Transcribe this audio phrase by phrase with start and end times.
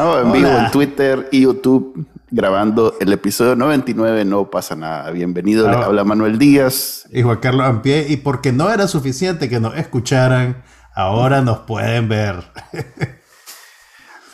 [0.00, 5.10] Estamos en vivo en Twitter y YouTube grabando el episodio 99, no pasa nada.
[5.10, 5.84] Bienvenido, les Ah.
[5.84, 7.06] habla Manuel Díaz.
[7.12, 10.62] y Juan Carlos Ampie, y porque no era suficiente que nos escucharan,
[10.94, 12.36] ahora nos pueden ver.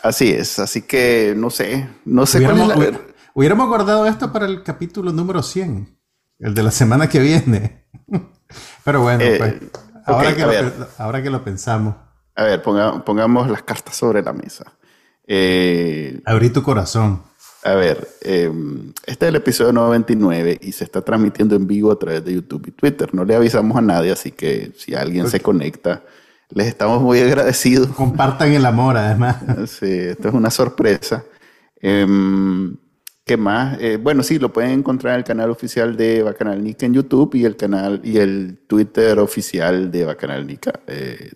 [0.03, 2.99] Así es, así que no sé, no sé cuál es Hubiéramos, la...
[3.33, 5.99] hubiéramos guardado esto para el capítulo número 100,
[6.39, 7.87] el de la semana que viene.
[8.85, 9.55] Pero bueno, Eh, pues,
[10.05, 11.93] ahora, que lo, ahora que lo pensamos,
[12.37, 14.63] A ver, ponga- pongamos las cartas sobre la mesa.
[15.27, 17.21] Eh, abrí tu corazón.
[17.63, 18.49] a ver, eh,
[19.05, 22.67] este es el episodio 99 y se está transmitiendo en vivo a través de YouTube
[22.67, 23.13] y Twitter.
[23.13, 26.03] No le avisamos a nadie, así que si alguien se conecta,
[26.49, 27.89] les estamos muy agradecidos.
[27.89, 29.37] Compartan el amor, además.
[29.67, 31.25] Sí, esto es una sorpresa.
[31.81, 32.77] Em,
[33.25, 33.77] ¿Qué más?
[33.81, 37.35] Eh, bueno, sí, lo pueden encontrar en el canal oficial de Bacanal Nica en YouTube
[37.35, 40.79] y el canal y el Twitter oficial de Bacanal Nica.
[40.87, 41.31] Eh,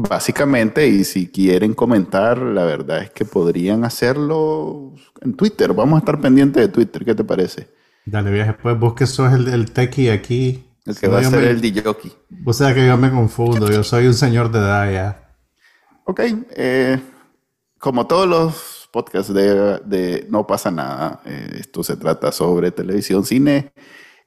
[0.00, 5.72] básicamente, y si quieren comentar, la verdad es que podrían hacerlo en Twitter.
[5.74, 7.68] Vamos a estar pendientes de Twitter, ¿qué te parece?
[8.04, 10.64] Dale, viaje, pues vos que sos el, el techie aquí.
[10.84, 11.82] El que no, va a ser me- el DJ.
[12.30, 15.36] Vos sabés que yo me confundo, yo soy un señor de edad ya.
[16.04, 16.20] Ok,
[16.56, 17.00] eh,
[17.78, 23.24] como todos los podcasts de, de No pasa nada, eh, esto se trata sobre televisión,
[23.24, 23.72] cine,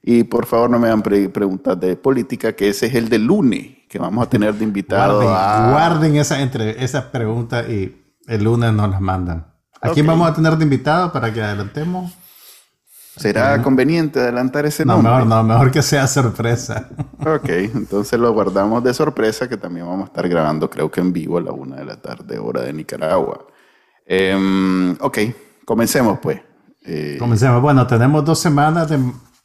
[0.08, 3.18] y por favor no me hagan pre- preguntas de política, que ese es el de
[3.18, 5.70] lunes, que vamos a tener de invitado Guarden, a...
[5.72, 9.52] guarden esa, esas preguntas y el lunes nos las mandan.
[9.82, 10.12] ¿A quién Ok.
[10.12, 12.16] vamos a tener de invitado para que adelantemos?
[13.16, 15.12] ¿Será conveniente adelantar ese No, nombre?
[15.12, 16.88] mejor no, mejor que sea sorpresa.
[17.26, 21.12] Ok, entonces lo guardamos de sorpresa, que también vamos a estar grabando, creo que en
[21.12, 23.46] vivo a la una de la tarde, hora de Nicaragua.
[24.04, 25.18] Em, ok,
[25.64, 26.40] comencemos pues.
[26.84, 27.60] Eh, Comencemos.
[27.60, 28.98] Bueno, tenemos dos semanas de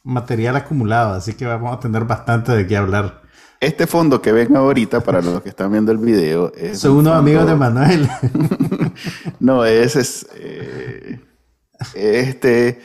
[0.04, 3.22] material acumulado, así que vamos a tener bastante de qué hablar.
[3.60, 6.98] Este fondo que ven ahorita, para los que están viendo el video, es Soy un
[6.98, 8.08] unos fondo- amigos de Manuel.
[9.40, 11.18] No, ese es eh,
[11.94, 12.80] este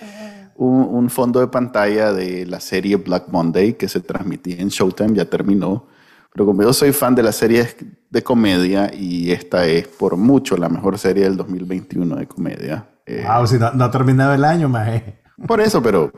[0.56, 5.14] un, un fondo de pantalla de la serie Black Monday que se transmitía en Showtime,
[5.16, 5.88] ya terminó.
[6.34, 7.76] Pero como yo soy fan de las series
[8.10, 12.88] de comedia y esta es por mucho la mejor serie del 2021 de comedia.
[13.06, 15.22] eh, wow, si no, no ha terminado el año, maje.
[15.48, 16.12] por eso, pero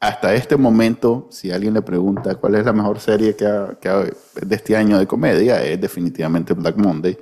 [0.00, 3.88] hasta este momento, si alguien le pregunta cuál es la mejor serie que ha- que
[3.88, 7.18] ha- de este año de comedia, es definitivamente Black Monday.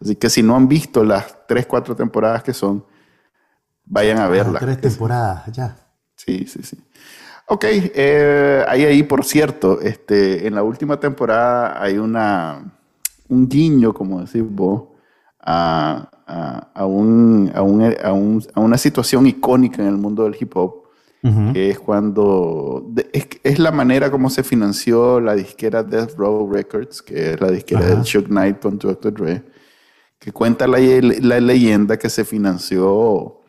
[0.00, 2.84] Así que si no han visto las tres, cuatro temporadas que son,
[3.84, 4.62] vayan a verlas.
[4.62, 5.76] Ah, Tres temporadas, ya.
[6.16, 6.78] Sí, sí, sí.
[7.48, 12.72] Ok, eh, ahí, ahí, por cierto, este, en la última temporada hay una,
[13.28, 14.84] un guiño, como decís vos,
[15.40, 20.22] a, a- a un- a un- a un- a una situación icónica en el mundo
[20.24, 20.79] del hip hop,
[21.22, 21.52] Ujú.
[21.52, 26.50] que es cuando, de- es, es la manera como se financió la disquera Death Row
[26.50, 27.88] Records, que es la disquera Ajá.
[27.96, 29.12] del Chuck Knight con Dr.
[29.12, 29.42] Dre,
[30.18, 33.40] que cuenta la, la leyenda que se financió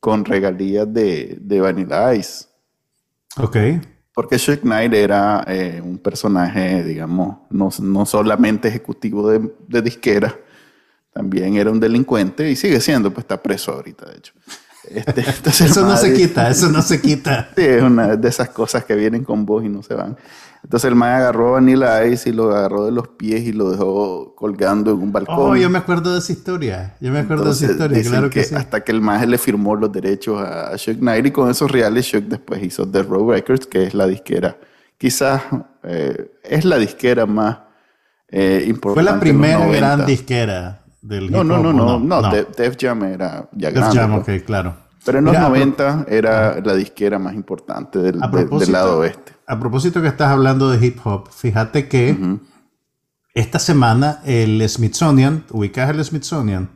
[0.00, 2.46] con regalías de, de Vanilla Ice.
[3.38, 3.56] Ok.
[4.14, 10.34] Porque Chuck Knight era eh, un personaje, digamos, no, no solamente ejecutivo de, de disquera,
[11.12, 14.32] también era un delincuente y sigue siendo, pues está preso ahorita, de hecho.
[14.90, 17.50] Este, entonces Eso no se quita, eso no se quita.
[17.56, 20.16] Sí, es una de esas cosas que vienen con vos y no se van.
[20.62, 23.70] Entonces el man agarró a Vanilla Ice y lo agarró de los pies y lo
[23.70, 25.36] dejó colgando en un balcón.
[25.38, 26.96] Oh, yo me acuerdo de esa historia.
[27.00, 28.54] Yo me acuerdo de esa historia, dicen claro que, sí.
[28.54, 32.06] Hasta que el maje le firmó los derechos a, Shook Knight y con esos reales
[32.06, 34.56] Shook después hizo Death Row Records, que es la disquera.
[34.98, 35.42] Quizás
[35.84, 37.58] eh, es la disquera más
[38.28, 39.08] eh, importante.
[39.08, 39.76] Fue la primera 90.
[39.76, 42.30] gran disquera del No, hip no, hop, no, ¿o no, no, no.
[42.30, 43.98] Def, Def Jam era ya Def grande.
[43.98, 44.40] Jam, pues.
[44.40, 44.74] ok, claro.
[45.04, 48.72] Pero en los Mira, a pro- 90 era la disquera más importante del, de- del
[48.72, 49.32] lado oeste.
[49.46, 52.16] A propósito que estás hablando de hip hop, fíjate que
[53.34, 56.70] esta semana el Smithsonian, ubicas el Smithsonian.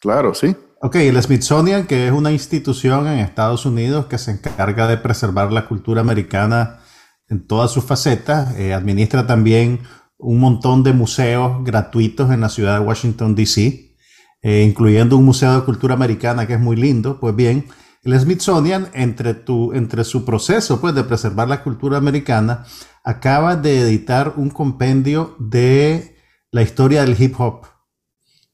[0.00, 0.54] Claro, sí.
[0.80, 5.52] Ok, el Smithsonian, que es una institución en Estados Unidos que se encarga de preservar
[5.52, 6.80] la cultura americana
[7.28, 9.80] en todas sus facetas, eh, administra también
[10.22, 13.96] un montón de museos gratuitos en la ciudad de Washington, D.C.,
[14.40, 17.20] eh, incluyendo un museo de cultura americana que es muy lindo.
[17.20, 17.66] Pues bien,
[18.02, 22.64] el Smithsonian, entre, tu, entre su proceso pues, de preservar la cultura americana,
[23.04, 26.16] acaba de editar un compendio de
[26.50, 27.66] la historia del hip hop.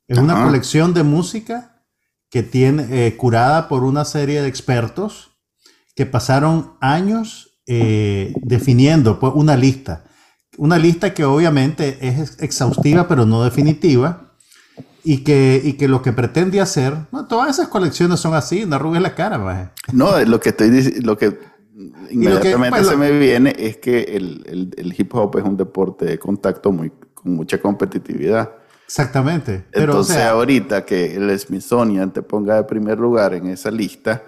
[0.06, 1.84] Es una colección de música
[2.30, 5.38] que tiene eh, curada por una serie de expertos
[5.94, 10.04] que pasaron años eh, definiendo pues, una lista.
[10.58, 14.32] Una lista que obviamente es exhaustiva pero no definitiva
[15.04, 18.76] y que, y que lo que pretende hacer, no, todas esas colecciones son así, no
[18.76, 19.38] arrugues la cara.
[19.38, 19.70] Maje.
[19.92, 21.38] No, lo que estoy diciendo, lo que
[22.10, 26.18] inmediatamente se me viene es que el, el, el, hip hop es un deporte de
[26.18, 28.50] contacto muy, con mucha competitividad.
[28.84, 29.64] Exactamente.
[29.70, 34.24] Pero, Entonces ahorita que el Smithsonian te ponga de primer lugar en esa lista,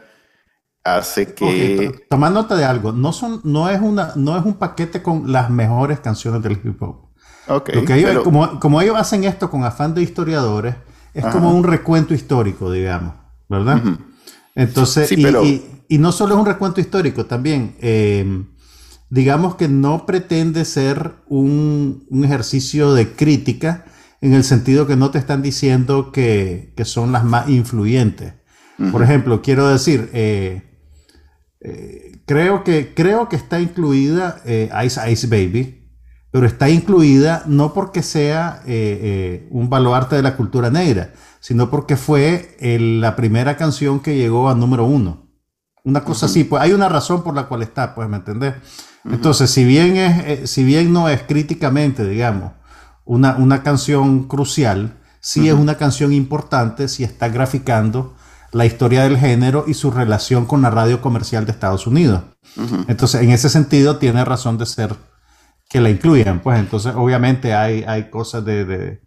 [0.85, 1.45] hace que...
[1.45, 5.31] Okay, toma nota de algo, no, son, no, es una, no es un paquete con
[5.33, 7.11] las mejores canciones del hip hop.
[7.49, 10.77] Okay, ellos, como, como, ellos hacen esto con afán de historiadores,
[11.15, 13.15] es como un recuento histórico, digamos,
[13.49, 13.83] ¿verdad?
[14.55, 18.45] Entonces, y, y, no solo es un recuento histórico, también, eh,
[19.09, 23.85] digamos que no pretende ser un, un, ejercicio de crítica
[24.21, 28.35] en el sentido que no te están diciendo que, que son las más influyentes.
[28.93, 30.70] Por ejemplo, quiero decir, eh,
[31.63, 35.91] eh, creo, que, creo que está incluida eh, Ice Ice Baby,
[36.31, 41.97] pero está incluida no porque sea eh, un baluarte de la cultura negra, sino porque
[41.97, 45.29] fue la primera canción que llegó a número uno.
[45.83, 48.55] Una cosa así, pues hay una razón por la cual está, pues, ¿me entendés?
[49.05, 52.53] Entonces, si bien, es, si bien no es críticamente, digamos,
[53.07, 58.15] una, una canción crucial, sí es una canción importante si está graficando
[58.53, 62.23] la historia del género y su relación con la radio comercial de Estados Unidos.
[62.89, 64.95] Entonces, en ese sentido, tiene razón de ser
[65.69, 66.41] que la incluyan.
[66.41, 69.01] Pues entonces, obviamente, hay, hay cosas de, de,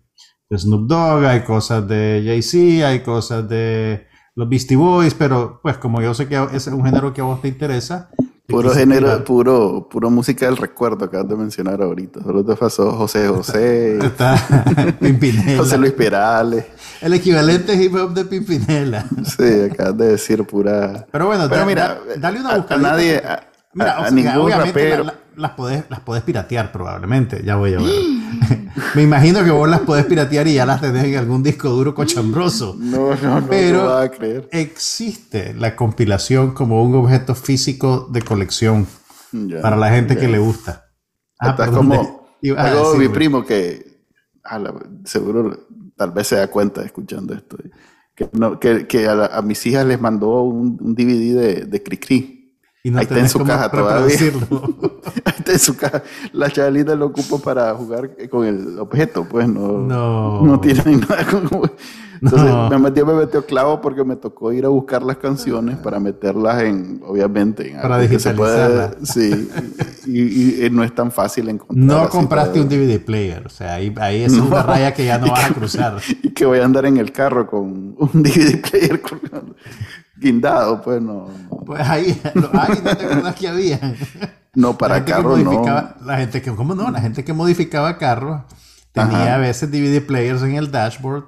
[0.55, 6.01] Snoop Dogg, hay cosas de Jay-Z, hay cosas de los Beastie Boys, pero pues como
[6.01, 8.11] yo sé que es un género que a vos te interesa,
[8.53, 12.21] Puro género, puro, puro música del recuerdo, acabas de mencionar ahorita.
[12.21, 13.99] Solo te pasó José José.
[14.99, 15.57] Pimpinela.
[15.57, 16.65] José Luis Perales.
[17.01, 19.05] El equivalente hip hop de Pimpinela.
[19.25, 21.05] Sí, acabas de decir pura.
[21.11, 22.75] Pero bueno, Pero mira, dale una buscadita.
[22.75, 23.21] A nadie.
[23.73, 25.22] mira, a, ningún rapero.
[25.35, 27.43] Las, podés, las podés piratear probablemente.
[27.43, 27.89] Ya voy a ver.
[28.95, 31.93] Me imagino que vos las podés piratear y ya las tenés en algún disco duro
[31.93, 32.75] cochambroso.
[32.83, 33.47] No, no, no.
[33.47, 34.47] Pero no a creer.
[34.51, 38.87] existe la compilación como un objeto físico de colección
[39.61, 40.85] para la gente que le gusta.
[41.39, 44.03] Ah, Estás como, como mi primo que
[45.05, 47.57] seguro tal vez se da cuenta escuchando esto.
[48.15, 52.32] Que, no, que, que a, mis hijas les mandó un, un DVD de, de Cricri.
[52.85, 54.17] Y no Ahí está en su caja todavía.
[55.25, 56.03] Ahí está en su caja.
[56.33, 60.41] La chavalita lo ocupo para jugar con el objeto, pues no, no.
[60.41, 61.25] no tiene nada.
[61.25, 61.63] Como,
[62.21, 65.99] entonces me metió, me metió clavo porque me tocó ir a buscar las canciones para
[65.99, 68.95] meterlas en, obviamente, en para digitalizarlas.
[69.03, 69.49] Sí,
[70.05, 71.85] y, y, no es tan fácil encontrar.
[71.85, 75.27] No compraste un DVD player, o sea, ahí, ahí es una raya que ya no
[75.31, 76.01] vas a cruzar.
[76.21, 79.01] y que voy a andar en el carro con un DVD player
[80.23, 81.27] guindado, pues no.
[81.65, 82.19] Pues ahí,
[82.53, 83.79] ahí no te acuerdas que había.
[84.55, 85.63] No, para carros no.
[86.05, 86.89] La gente que, ¿cómo no?
[86.91, 88.41] La gente que modificaba carros
[88.91, 91.25] tenía a veces DVD players en el dashboard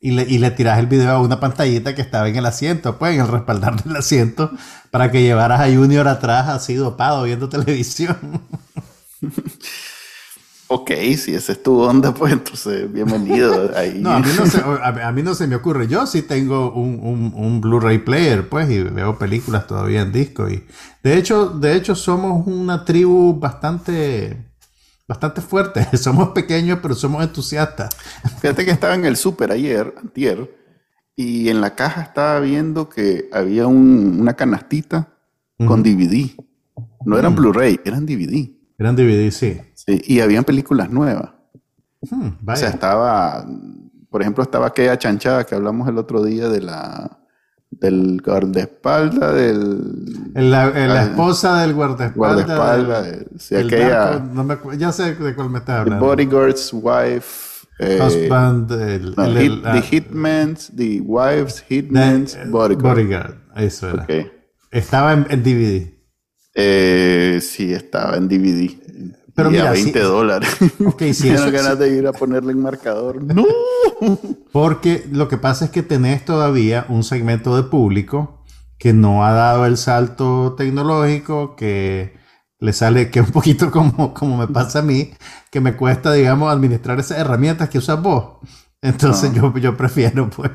[0.00, 2.98] y le, y le tiras el video a una pantallita que estaba en el asiento,
[2.98, 4.50] pues en el respaldar del asiento,
[4.90, 8.16] para que llevaras a Junior atrás así dopado viendo televisión.
[10.70, 13.72] ok, si esa es tu onda, pues entonces bienvenido.
[13.76, 13.98] Ahí.
[14.00, 15.88] No, a mí no, se, a, mí no se me ocurre.
[15.88, 20.48] Yo sí tengo un, un, un Blu-ray player, pues, y veo películas todavía en disco.
[20.48, 20.64] Y
[21.02, 24.46] de hecho, de hecho, somos una tribu bastante
[25.08, 25.84] bastante fuerte.
[25.96, 27.90] Somos pequeños, pero somos entusiastas.
[28.40, 30.56] Fíjate que estaba en el súper ayer, antier,
[31.16, 35.08] y en la caja estaba viendo que había un, una canastita
[35.66, 36.30] con DVD.
[37.04, 38.50] No eran Blu-ray, eran DVD.
[38.78, 39.60] Eran DVD, sí.
[39.86, 41.30] Sí, y habían películas nuevas.
[42.00, 43.46] o sea, estaba,
[44.10, 47.20] por ejemplo, estaba aquella chanchada que hablamos el otro día de la
[47.70, 50.32] del guardaespaldas, del...
[50.34, 51.74] La, la esposa del
[53.38, 54.18] sí, aquella...
[54.18, 56.04] no me, ya sé de cuál me está hablando.
[56.04, 57.50] The Bodyguard's Wife.
[57.82, 62.96] Eh, Husband, el, no, el, hit, The Hitman's, The Wife's Hitman's the, Bodyguard.
[62.96, 64.02] Bodyguard, eso era.
[64.02, 64.30] Okay.
[64.70, 65.90] Estaba en, en DVD.
[66.54, 68.68] Eh, sí, estaba en DVD.
[69.40, 70.56] Pero y mira, a 20 si, dólares.
[70.84, 73.22] Ok, si eso, ganas de ir a ponerle en marcador.
[73.34, 73.44] ¡No!
[74.52, 78.44] Porque lo que pasa es que tenés todavía un segmento de público
[78.78, 82.18] que no ha dado el salto tecnológico, que
[82.58, 85.12] le sale que un poquito como, como me pasa a mí,
[85.50, 88.38] que me cuesta, digamos, administrar esas herramientas que usas vos.
[88.82, 90.50] Entonces yo, yo prefiero, pues,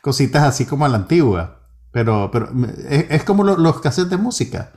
[0.00, 1.60] cositas así como a la antigua.
[1.90, 2.50] Pero, pero
[2.88, 4.72] es, es como lo, los cassettes de música.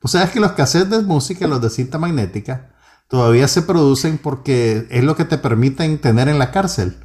[0.00, 2.70] Pues sabes que los cassettes de música, los de cinta magnética,
[3.08, 6.96] todavía se producen porque es lo que te permiten tener en la cárcel.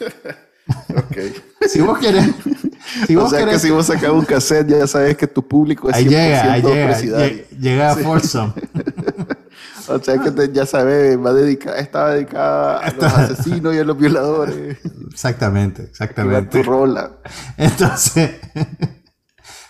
[0.90, 1.16] ok.
[1.68, 2.24] Si vos querés.
[3.06, 5.46] Si o vos sea que querés si vos sacas un cassette, ya sabes que tu
[5.46, 7.28] público es 100% ahí llega, ahí llega.
[7.58, 8.52] Llega a Folsom.
[9.88, 13.84] O sea que te- ya sabes, va dedicada, estaba dedicada a los asesinos y a
[13.84, 14.76] los violadores.
[15.10, 16.62] Exactamente, Y va tu exactamente.
[16.62, 17.10] rola.
[17.56, 18.32] Entonces,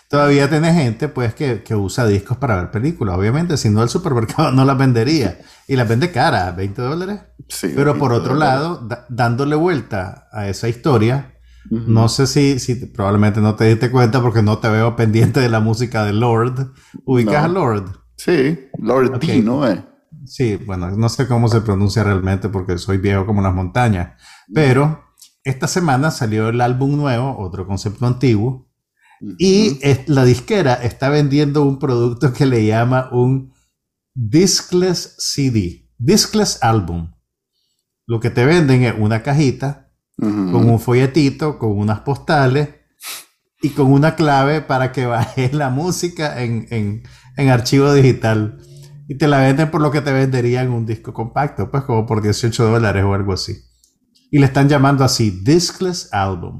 [0.09, 3.17] todavía tenés gente pues que, que usa discos para ver películas.
[3.17, 5.39] Obviamente, si no el supermercado no las vendería.
[5.67, 7.21] Y las vende cara, 20 dólares.
[7.47, 8.59] Sí, Pero por 20 otro dólares.
[8.61, 11.35] lado, da- dándole vuelta a esa historia,
[11.69, 15.49] no sé si, si probablemente no te diste cuenta porque no te veo pendiente de
[15.49, 16.73] la música de Lord.
[17.05, 17.45] ¿Ubicas No.
[17.45, 17.85] a Lord?
[18.17, 19.21] Sí, Lord Ok.
[19.25, 19.67] D, ¿no?
[19.67, 19.85] Eh?
[20.25, 24.19] Sí, bueno, no sé cómo se pronuncia realmente porque soy viejo como las montañas.
[24.53, 25.03] Pero
[25.43, 28.68] esta semana salió el álbum nuevo, otro concepto antiguo,
[29.37, 33.53] y la disquera está vendiendo un producto que le llama un
[34.15, 37.11] discless CD, discless album.
[38.05, 39.91] Lo que te venden es una cajita
[40.51, 42.69] con un folletito, con unas postales
[43.61, 47.03] y con una clave para que bajes la música en, en-
[47.37, 48.57] en archivo digital.
[49.07, 52.21] Y te la venden por lo que te venderían un disco compacto, pues como por
[52.21, 53.55] 18 dólares o algo así.
[54.31, 56.59] Y le están llamando así Discless Album.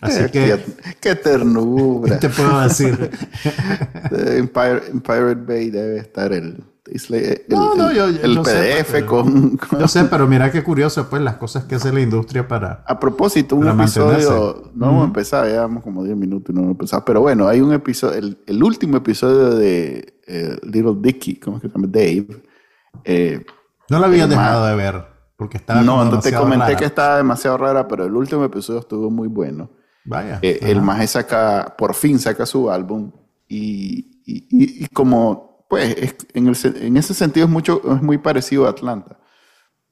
[0.00, 0.64] Así Eh, que, qué,
[1.00, 2.18] qué ternura.
[2.18, 3.10] ¿qué te puedo decir?
[4.10, 8.52] En, Pir- en Pirate Bay debe estar el, el, No, no, yo- el yo sé,
[8.80, 11.92] PDF pero- con, con- Yo sé, pero mira qué curioso, pues las cosas que hace
[11.92, 12.84] la industria para...
[12.86, 15.04] A propósito, un episodio, no hemos Ujú.
[15.06, 18.38] empezado, llevamos como 10 minutos y no hemos empezado, pero bueno, hay un episodio, el,
[18.46, 21.88] el último episodio de eh, Little Dicky, ¿cómo es que se llama?
[21.90, 22.26] Dave.
[23.04, 23.44] eh,
[23.90, 25.04] No la había dejado ma- de ver,
[25.36, 26.76] porque estaba no, te comenté rara.
[26.76, 29.70] que estaba demasiado rara, pero el último episodio estuvo muy bueno.
[30.08, 30.38] Vaya.
[30.42, 33.12] Eh, el maje saca, por fin saca su álbum
[33.48, 38.02] y, y- y- y como, pues, es- en, el en ese sentido es, mucho, es
[38.02, 39.18] muy parecido a Atlanta.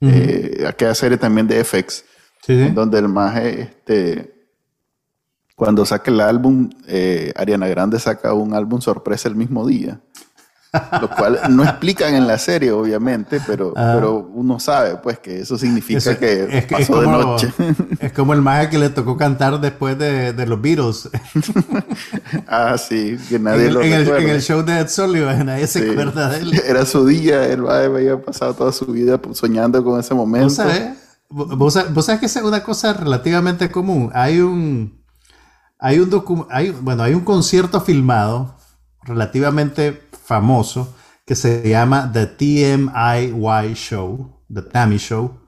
[0.00, 2.04] Eh, aquella serie también de FX,
[2.42, 2.60] Sí, sí.
[2.62, 4.50] en donde el maje, este,
[5.54, 10.00] cuando saca el álbum, eh, Ariana Grande saca un álbum sorpresa el mismo día.
[11.00, 13.92] Lo cual no explican en la serie, obviamente, pero, Ah.
[13.94, 17.52] pero uno sabe, pues, que eso significa Eso- que es, que- es pasó de noche.
[18.00, 21.08] es como el mago que le tocó cantar después de, de los Beatles.
[22.46, 25.82] ah, sí, que nadie lo en el- en el show de Ed Sullivan, nadie se
[25.84, 25.90] Sí.
[25.90, 26.60] acuerda de él.
[26.66, 30.46] Era su día, maje había pasado toda su vida soñando con ese momento.
[30.48, 30.82] ¿Vos sabés?
[31.28, 34.10] Vos, vos sabés- vos sabés que es una cosa relativamente común.
[34.14, 35.02] Hay un,
[35.78, 38.54] hay un docu- hay, bueno, hay un concierto filmado
[39.02, 39.92] relativamente
[40.26, 45.38] famoso que se llama The TMIY Show, The Tammy Show,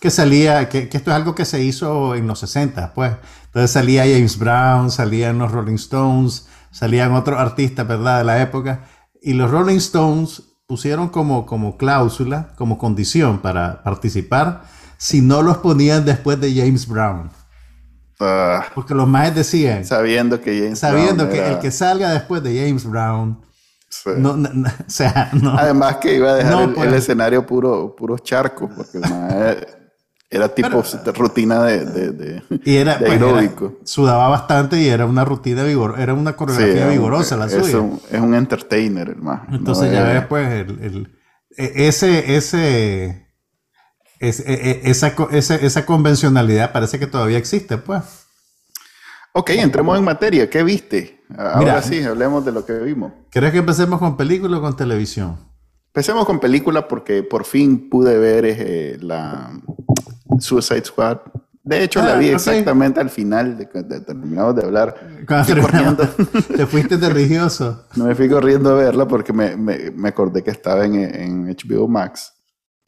[0.00, 3.12] que salía, que, que esto es algo que se hizo en los 60, pues.
[3.46, 8.84] Entonces salía James Brown, salían los Rolling Stones, salían otros artistas, ¿verdad?, de la época.
[9.22, 14.64] Y los Rolling Stones pusieron como, como cláusula, como condición para participar,
[14.96, 17.30] si no los ponían después de James Brown.
[18.20, 22.10] Ah, Porque los maes decían, sabiendo que James sabiendo Brown que era- el que salga
[22.12, 23.40] después de James Brown,
[23.92, 24.10] sí.
[24.16, 25.52] no, no- no, o sea, no.
[25.58, 26.88] Además que iba a dejar el, pues.
[26.88, 28.98] el escenario puro, puros charcos, porque
[30.30, 30.82] era tipo
[31.14, 33.52] rutina de, de, de- Y era, de pues, era-
[33.84, 37.80] sudaba bastante y era una rutina vigor, era una coreografía es vigorosa la es suya.
[37.80, 39.42] Un, es un entertainer, el más.
[39.52, 41.18] Entonces ya ves, pues, el, el-
[41.56, 43.28] e- ese, ese,
[44.20, 48.02] es- e- e- esa, ese- esa convencionalidad parece que todavía existe, pues.
[49.34, 50.48] Ok, entremos en materia.
[50.48, 51.21] ¿Qué viste?
[51.38, 51.82] Ahora Mira.
[51.82, 53.12] sí, hablemos de lo que vimos.
[53.30, 55.36] ¿Querés que empecemos con película o con televisión?
[55.88, 59.50] Empecemos con película porque por fin pude ver eh, la
[60.38, 61.18] Suicide Squad.
[61.64, 62.34] De hecho, la Ah, vi ok.
[62.34, 64.96] exactamente al final de de- terminamos de hablar.
[65.26, 66.08] Corriendo.
[66.56, 67.84] Te fuiste de religioso.
[67.94, 71.46] No me fui corriendo a verla porque me, me- me acordé que estaba en, en
[71.56, 72.32] HBO Max.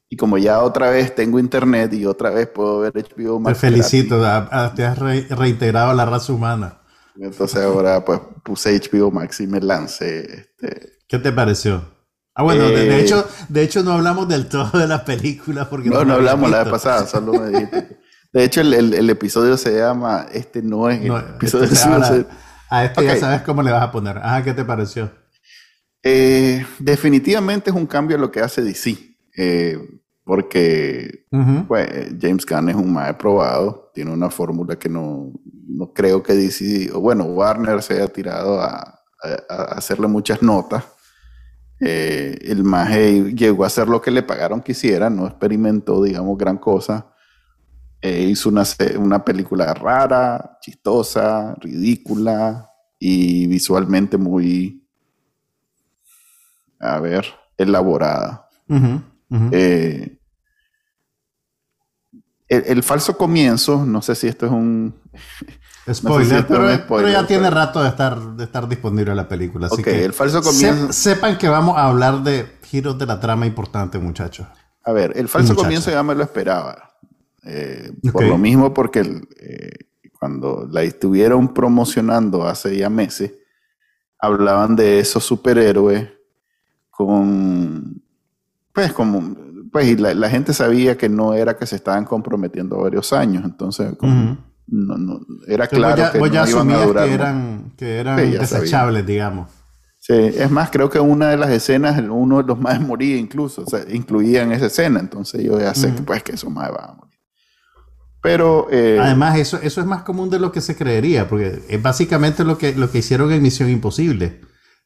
[0.08, 3.58] Y como ya otra vez tengo internet y otra vez puedo ver HBO Te Max.
[3.58, 6.78] felicito, a- a- te has re- reintegrado a la raza humana.
[7.16, 10.20] Entonces ahora pues puse HBO Max y me lancé.
[10.40, 10.92] Este.
[11.08, 11.92] ¿Qué te pareció?
[12.34, 15.70] Ah, bueno, de, de Eh, hecho, de hecho no hablamos del todo de la película
[15.70, 17.98] porque No, no habías hablamos la vez pasada, solo me dijiste.
[18.32, 21.78] De hecho, el, el- el episodio se llama Este no es el No, episodio de
[21.80, 22.26] ahora, Suicide.
[22.70, 24.18] a este ya sabes cómo le vas a poner.
[24.18, 25.12] Ajá, ¿qué te pareció?
[26.02, 28.96] Eh, definitivamente es un cambio a lo que hace DC.
[29.36, 29.78] eh,
[30.24, 31.66] porque Ujú.
[31.68, 31.88] pues,
[32.20, 33.90] James Gunn es un más probado.
[33.94, 35.32] Tiene una fórmula que no,
[35.68, 38.72] no creo que DC, o bueno, Warner se haya tirado a,
[39.22, 40.84] a- a hacerle muchas notas.
[41.80, 46.38] Eh, el maje llegó a hacer lo que le pagaron que hiciera, no experimentó, digamos,
[46.38, 47.06] gran cosa.
[48.00, 48.62] Eh, hizo una,
[48.98, 54.86] una película rara, chistosa, ridícula y visualmente muy,
[56.78, 57.26] a ver,
[57.56, 58.48] elaborada.
[58.68, 59.00] Ujú,
[59.30, 59.48] ujú.
[59.52, 60.13] Eh,
[62.48, 64.94] el, falso comienzo, no sé si esto es un...
[65.92, 69.66] Spoiler, pero, ya tiene rato de estar, de estar disponible la película.
[69.66, 70.94] Así que el falso comienzo...
[70.94, 74.46] sepan que vamos a hablar de giros de la trama importante, muchachos.
[74.82, 76.94] A ver, el falso comienzo ya me lo esperaba.
[77.44, 79.70] Eh, por lo mismo, porque eh,
[80.18, 83.32] cuando la estuvieron promocionando hace ya meses,
[84.18, 86.08] hablaban de esos superhéroes
[86.90, 88.02] con,
[88.72, 89.36] pues, como,
[89.74, 93.96] pues, y la, gente sabía que no era que se estaban comprometiendo varios años, entonces,
[93.98, 94.38] como,
[94.68, 97.08] no, no, era claro que no iban a durar.
[97.08, 99.50] Que eran, que eran desechables, digamos.
[99.98, 103.62] Sí, es más, creo que una de las escenas, uno de los más moría incluso,
[103.62, 106.90] o sea, incluían esa escena, entonces yo ya sé que pues que eso más va
[106.90, 107.18] a morir.
[108.22, 108.68] Pero...
[108.70, 112.44] Eh, Además, eso, eso es más común de lo que se creería, porque es básicamente
[112.44, 114.40] lo que, lo que hicieron en Misión Imposible.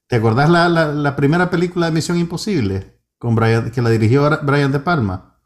[0.07, 2.98] ¿Te acordás la, la, primera película de Misión Imposible?
[3.19, 5.37] Con Brian, que la dirigió Brian De Palma.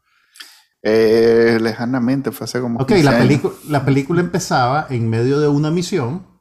[0.81, 2.79] Eh, lejanamente, fue hace como.
[2.79, 3.25] Ok, la,
[3.69, 6.33] la película empezaba en medio de una misión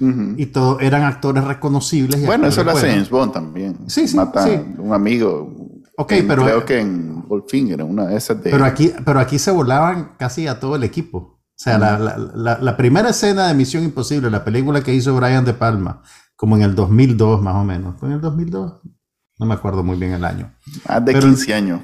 [0.00, 2.24] y todos eran actores reconocibles.
[2.24, 3.78] bueno, eso lo hace James Bond también.
[3.86, 4.16] Sí, sí.
[4.16, 4.46] Mata
[4.78, 5.54] un amigo.
[5.96, 6.44] Ok, pero.
[6.44, 8.50] Creo que en Goldfinger, una de esas de.
[8.50, 11.18] Pero aquí, pero aquí se volaban casi a todo el equipo.
[11.18, 15.44] O sea, la, la, la, primera escena de Misión Imposible, la película que hizo Brian
[15.44, 16.02] De Palma,
[16.36, 17.98] como en el 2002 más o menos.
[17.98, 18.74] ¿Fue en el 2002?
[19.38, 20.54] No me acuerdo muy bien el año.
[20.88, 21.80] Más de 15 años.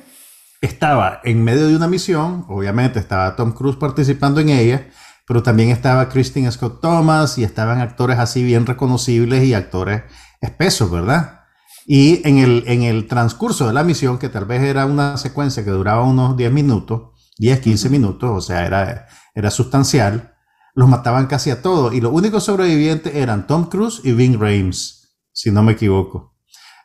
[0.60, 4.88] Estaba en medio de una misión, obviamente estaba Tom Cruise participando en ella,
[5.26, 10.04] pero también estaba Christine Scott Thomas y estaban actores así bien reconocibles y actores
[10.40, 11.40] espesos, ¿verdad?
[11.86, 15.64] Y en el, en el transcurso de la misión, que tal vez era una secuencia
[15.64, 20.34] que duraba unos 10 minutos, 10, 15 minutos, o sea, era, era sustancial,
[20.74, 21.92] los mataban casi a todos.
[21.94, 26.33] Y los únicos sobrevivientes eran Tom Cruise y Ving Rhames, si no me equivoco.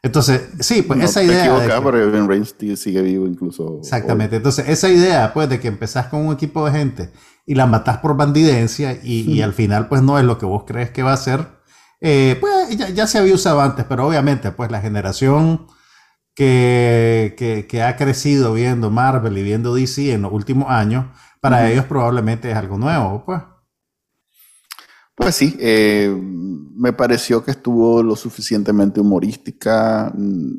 [0.01, 1.59] Entonces, sí, pues esa idea.
[1.67, 3.79] Te porque Ving Rhames sigue vivo incluso.
[3.79, 4.37] Exactamente.
[4.37, 7.09] Entonces, esa idea, pues, de que empezás con un equipo de gente
[7.49, 10.91] y la matás por bandidencia y, al final pues no es lo que vos crees
[10.91, 11.47] que va a ser,
[11.99, 15.65] eh, pues ya, se había usado antes, pero obviamente pues la generación
[16.35, 21.07] que, que, ha crecido viendo Marvel y viendo DC en los últimos años,
[21.41, 23.41] para ellos probablemente es algo nuevo, pues.
[25.19, 26.15] Pues sí, eh,
[26.75, 30.11] me pareció que estuvo lo suficientemente humorística.
[30.15, 30.55] ¿No,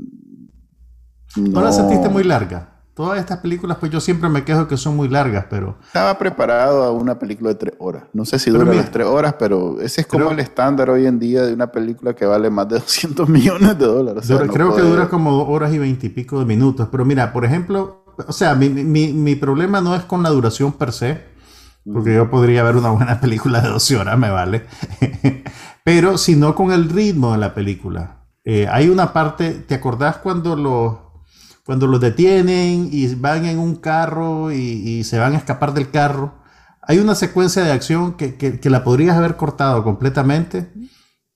[1.36, 2.80] ¿No la sentiste muy larga?
[3.00, 5.78] todas estas películas, pues yo siempre me quejo que son muy largas, pero...
[5.86, 8.02] Estaba preparado a una película de tres horas.
[8.12, 11.18] No sé si dura las tres horas, pero ese es como el estándar hoy en
[11.18, 14.30] día de una película que vale más de 200 millones de dólares.
[14.52, 16.88] creo que dura como dos horas y veintipico de minutos.
[16.92, 20.72] Pero mira, por ejemplo, o sea, mi, mi, mi, problema no es con la duración
[20.72, 21.24] per se,
[21.84, 24.66] porque yo podría ver una buena película de 12 horas, me vale.
[25.84, 28.26] pero sino con el ritmo de la película.
[28.44, 31.10] Eh, hay una parte, ¿te acordás cuando los
[31.70, 36.42] cuando los detienen y van en un carro y, se van a escapar del carro,
[36.82, 40.72] hay una secuencia de acción que, que, la podrías haber cortado completamente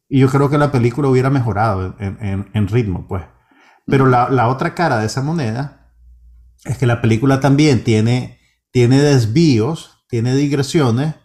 [0.08, 3.22] y yo creo que la película hubiera mejorado en, en, ritmo, pues.
[3.86, 5.92] Pero la, la, otra cara de esa moneda
[6.64, 8.40] es que la película también tiene,
[8.72, 11.16] tiene desvíos, tiene digresiones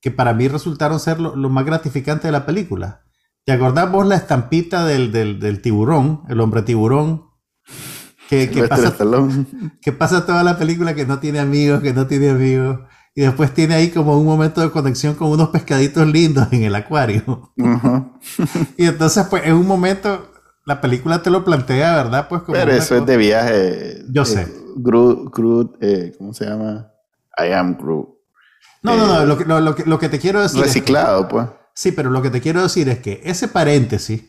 [0.00, 3.04] que para mí resultaron ser lo, más gratificante de la película.
[3.44, 7.30] ¿Te acordás vos la estampita del, del, del tiburón, el hombre tiburón,
[8.28, 8.96] que, pasa,
[9.80, 12.80] que pasa toda la película que no tiene amigos, que no tiene amigos.
[13.14, 16.74] Y después tiene ahí como un momento de conexión con unos pescaditos lindos en el
[16.74, 17.52] acuario.
[18.76, 20.32] y entonces, pues, en un momento,
[20.66, 22.26] la película te lo plantea, ¿verdad?
[22.28, 24.02] Pues como Pero eso es de viaje.
[24.10, 24.52] Yo sé.
[24.74, 26.90] Groot, eh, ¿cómo se llama?
[27.38, 28.21] I am Groot.
[28.82, 30.60] No, no, no, lo que, lo, que, lo que te quiero decir.
[30.60, 31.46] Reciclado, pues.
[31.74, 34.24] Sí, pero lo que te quiero decir es que ese paréntesis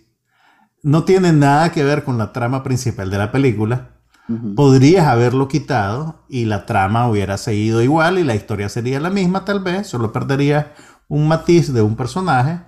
[0.84, 3.89] no tiene nada que ver con la trama principal de la película.
[4.56, 9.44] Podrías haberlo quitado y la trama hubiera seguido igual y la historia sería la misma
[9.44, 10.74] tal vez, solo perdería
[11.10, 12.62] un matiz de un personaje,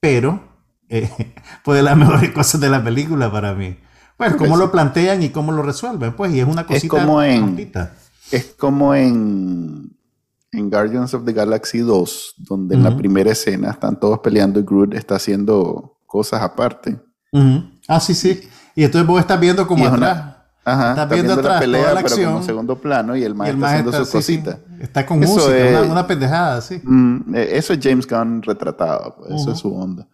[0.00, 0.42] pero
[0.88, 1.08] eh,
[1.62, 3.78] fue de las mejores cosas de la película para mí.
[4.16, 7.22] Pues cómo lo plantean y cómo lo resuelven, pues, y es una cosita es como
[7.22, 7.72] en,
[8.32, 9.96] Es como en,
[10.52, 14.62] en Guardians of the Galaxy 2, donde en la primera escena están todos peleando y
[14.62, 16.98] Groot está haciendo cosas aparte.
[17.86, 18.48] Ah, sí, sí.
[18.74, 20.36] Y entonces vos estás viendo como atrás.
[20.64, 23.58] ajá, estás viendo, atrás la pelea, la acción, pero como segundo plano y el maestro
[23.58, 24.58] está haciendo sus cositas.
[24.80, 26.80] Está con música, una, pendejada, sí.
[26.82, 30.06] Mm, eh, eso es James Gunn retratado, pues, eso es su onda.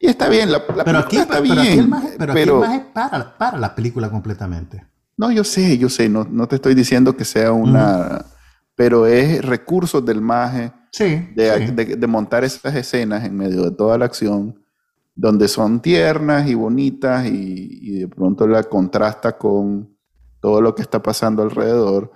[0.00, 1.58] Y está bien, la, pero aquí, está bien.
[1.58, 4.86] Aquí el maje, pero, aquí el para, para la película completamente.
[5.16, 8.24] No, yo sé, yo sé, no, no te estoy diciendo que sea una...
[8.78, 13.72] Pero es recursos del maje sí, de, De, de montar esas escenas en medio de
[13.72, 14.54] toda la acción
[15.18, 19.90] donde son tiernas y bonitas y, de pronto la contrasta con
[20.40, 22.12] todo lo que está pasando alrededor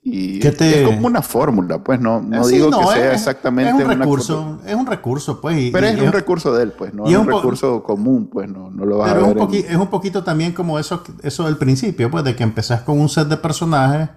[0.00, 4.60] Y es como una fórmula, pues no, no digo que sea exactamente es un recurso,
[4.64, 5.72] es un recurso, pues.
[5.72, 8.84] pero es un recurso de él, pues, no es un, recurso común, pues no, no
[8.84, 9.36] lo vas a ver.
[9.36, 12.82] Es un, es un poquito también como eso, eso del principio, pues, de que empezás
[12.82, 14.08] con un set de personajes,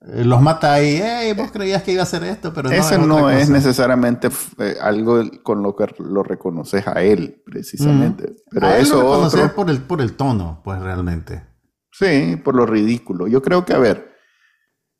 [0.00, 2.74] eh, los matáis, hey, vos creías que iba a hacer esto, pero no.
[2.74, 4.28] Ese no es necesariamente
[4.58, 8.36] eh, algo con lo que lo reconoces a él, precisamente.
[8.50, 11.44] Pero a él eso lo reconoces por el, por el tono, pues realmente.
[11.90, 13.26] Sí, por lo ridículo.
[13.26, 14.16] Yo creo que, a ver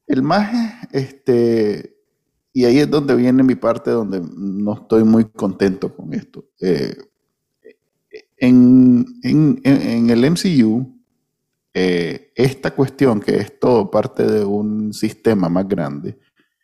[0.07, 0.53] el más,
[0.93, 1.97] este,
[2.53, 6.47] y ahí es donde viene mi parte donde no estoy muy contento con esto.
[6.61, 6.95] Eh,
[8.39, 10.96] en, el MCU,
[11.79, 16.19] eh, esta cuestión que es todo parte de un sistema más grande,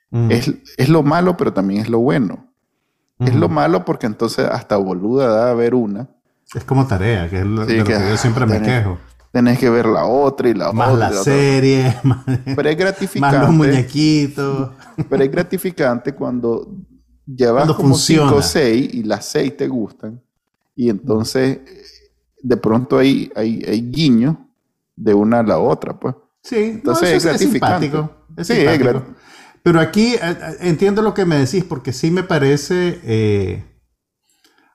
[0.09, 0.31] mm.
[0.31, 2.49] es, lo malo, pero también es lo bueno.
[3.19, 6.09] Es lo malo porque entonces hasta boluda da a ver una.
[6.55, 8.99] Es como tarea, que es lo, que, yo siempre me quejo
[9.31, 10.79] tenés que ver la otra y la otra.
[10.79, 12.25] Más la serie, más,
[12.57, 13.39] pero es gratificante.
[13.39, 14.71] Más los muñequitos.
[15.09, 16.69] Pero es gratificante cuando
[17.27, 20.23] llevas como cinco o seis y las seis te gustan.
[20.75, 21.61] Y entonces
[22.43, 24.37] de pronto hay, hay, hay guiños
[24.97, 26.15] de una a la otra, pues.
[26.43, 27.93] Sí, entonces es, gratificante.
[28.37, 28.81] Es sí, Es
[29.63, 33.01] Pero aquí eh, eh, entiendo lo que me decís, porque sí me parece.
[33.05, 33.65] Eh,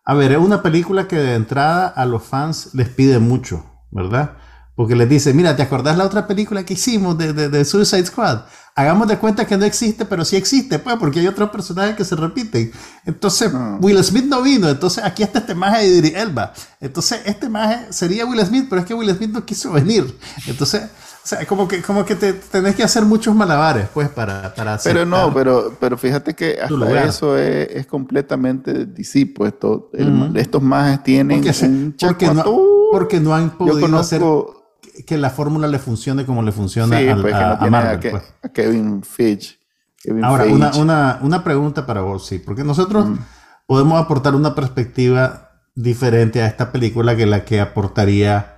[0.05, 4.37] a ver, es una película que de entrada a los fans les pide mucho, ¿verdad?
[4.75, 8.41] Porque les dice, mira, ¿te acordás la otra película que hicimos de, de, Suicide Squad?
[8.77, 12.05] Hagamos de cuenta que no existe, pero sí existe, pues, porque hay otros personajes que
[12.05, 12.71] se repiten.
[13.07, 13.79] Entonces, ah.
[13.81, 16.53] Will Smith no vino, entonces aquí está este maje de Idris Elba.
[16.79, 20.15] Entonces, este maje sería Will Smith, pero es que Will Smith no quiso venir.
[20.45, 24.53] Entonces, o sea, como que, como que te, tenés que hacer muchos malabares, pues, para,
[24.53, 24.93] para hacer.
[24.93, 29.49] Pero no, pero, pero fíjate que hasta eso es, es, completamente discípulo.
[29.49, 29.89] Esto,
[30.35, 32.43] Estos majes tienen porque, un porque, no,
[32.91, 34.21] porque no han podido hacer
[35.05, 37.35] que la fórmula le funcione como le funciona a, pues,
[38.01, 38.23] pues.
[38.43, 39.57] a, Kevin Feige.
[40.23, 43.17] Ahora, Una, una, una, pregunta para vos, sí, porque nosotros mm.
[43.65, 48.55] podemos aportar una perspectiva diferente a esta película que la que aportaría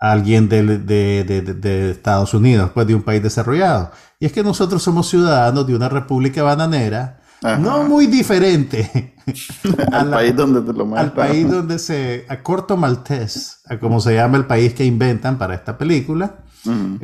[0.00, 3.90] a alguien de, de, de, de, Estados Unidos, pues de un país desarrollado.
[4.20, 9.14] Y es que nosotros somos ciudadanos de una república bananera no muy diferente
[9.92, 14.14] al país donde te lo Al país donde se, a corto maltés, a como se
[14.14, 16.42] llama el país que inventan para esta película.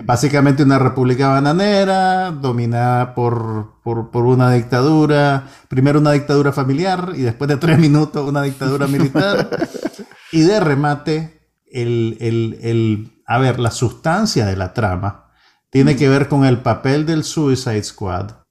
[0.05, 7.21] Básicamente una república bananera, dominada por, por, por, una dictadura, primero una dictadura familiar y
[7.21, 9.68] después de tres minutos una dictadura militar.
[10.33, 15.31] y de remate, el, el, el, a ver, la sustancia de la trama
[15.71, 18.41] tiene que ver con el papel del Suicide Squad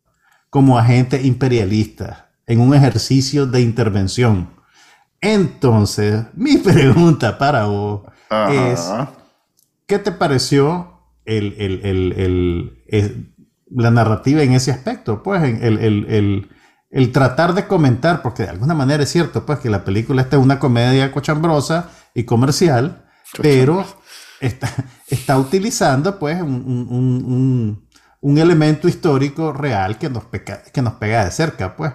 [0.51, 4.49] como agente imperialista en un ejercicio de intervención.
[5.21, 8.01] Entonces, mi pregunta para vos
[8.51, 8.91] es,
[9.87, 10.99] ¿qué te pareció
[13.73, 15.23] la narrativa en ese aspecto?
[15.23, 16.49] Pues el,
[17.13, 20.43] tratar de comentar, porque de alguna manera es cierto, pues que la película está es
[20.43, 23.05] una comedia cochambrosa y comercial,
[23.41, 23.85] pero
[24.41, 24.69] está,
[25.07, 27.87] está utilizando pues un un
[28.37, 31.91] elemento histórico real que nos, que nos pega de cerca, pues.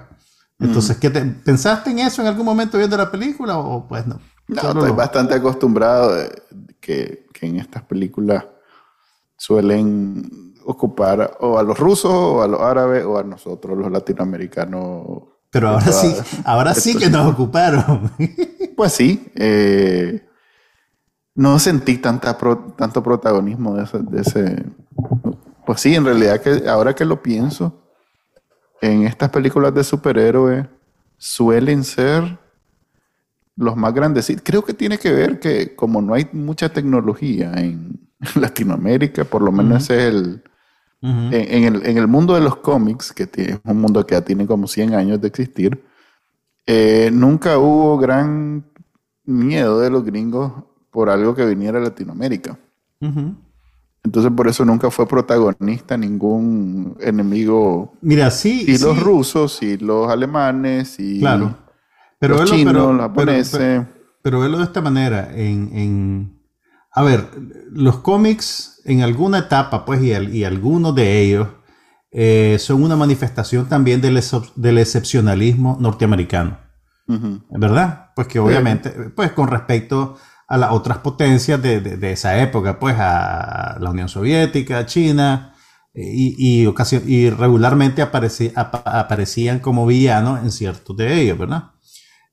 [0.59, 4.19] Entonces, ¿qué te, ¿pensaste en eso en algún momento viendo la película o pues no?
[4.49, 6.17] No, estoy bastante acostumbrado
[6.81, 8.45] que, que, en estas películas
[9.37, 15.05] suelen ocupar o a los rusos o a los árabes o a nosotros los latinoamericanos.
[15.51, 18.11] Pero ahora sí, ahora sí que nos ocuparon.
[18.77, 19.33] Pues sí.
[19.35, 20.23] Eh,
[21.35, 22.37] no sentí tanta
[22.77, 24.67] tanto protagonismo de de ese
[25.66, 27.83] pues sí, en realidad que ahora que lo pienso,
[28.81, 30.66] en estas películas de superhéroes
[31.18, 32.38] suelen ser
[33.57, 34.33] los más grandes.
[34.42, 39.50] Creo que tiene que ver que como no hay mucha tecnología en Latinoamérica, por lo
[39.52, 40.42] menos es el,
[41.02, 44.94] en, el, mundo de los cómics, que es un mundo que ya tiene como 100
[44.94, 45.83] años de existir,
[46.66, 48.64] eh, nunca hubo gran
[49.24, 50.52] miedo de los gringos
[50.90, 52.59] por algo que viniera a Latinoamérica.
[54.07, 57.92] Entonces por eso nunca fue protagonista ningún enemigo.
[58.01, 58.64] Mira, sí.
[58.69, 61.57] Y los rusos, y los alemanes, y claro.
[62.21, 63.85] pero los chinos, los japoneses.
[64.23, 65.29] Pero, velo de esta manera.
[65.35, 66.40] En,
[66.92, 67.29] a ver,
[67.73, 71.49] los cómics en alguna etapa, pues, y, y algunos de ellos
[72.12, 74.23] eh, son una manifestación también del,
[74.55, 76.59] del excepcionalismo norteamericano.
[77.51, 78.11] ¿Verdad?
[78.14, 80.16] Pues que obviamente, pues con respecto
[80.48, 85.54] a las otras potencias de, de, esa época, pues a la Unión Soviética, China,
[85.94, 86.74] y, y,
[87.06, 91.70] y regularmente aparecían como villanos en ciertos de ellos, ¿verdad?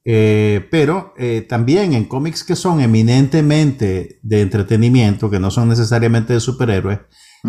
[0.05, 6.33] Eh, pero eh, también en cómics que son eminentemente de entretenimiento, que no son necesariamente
[6.33, 6.99] de superhéroes,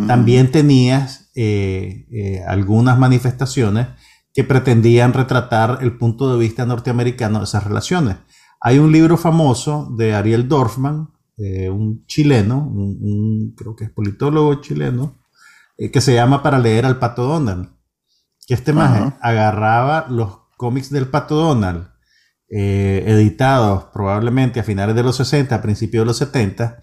[0.09, 3.87] también tenías eh, eh, algunas manifestaciones
[4.33, 8.17] que pretendían retratar el punto de vista norteamericano de esas relaciones.
[8.65, 14.55] Hay un libro famoso de Ariel Dorfman, eh, un chileno, un, creo que es politólogo
[14.63, 15.19] chileno,
[15.77, 17.69] que se llama Para leer al Pato Donald.
[18.47, 21.89] Que este maje agarraba los cómics del Pato Donald,
[22.49, 26.81] editados probablemente a finales de los 60, a principios de los 70,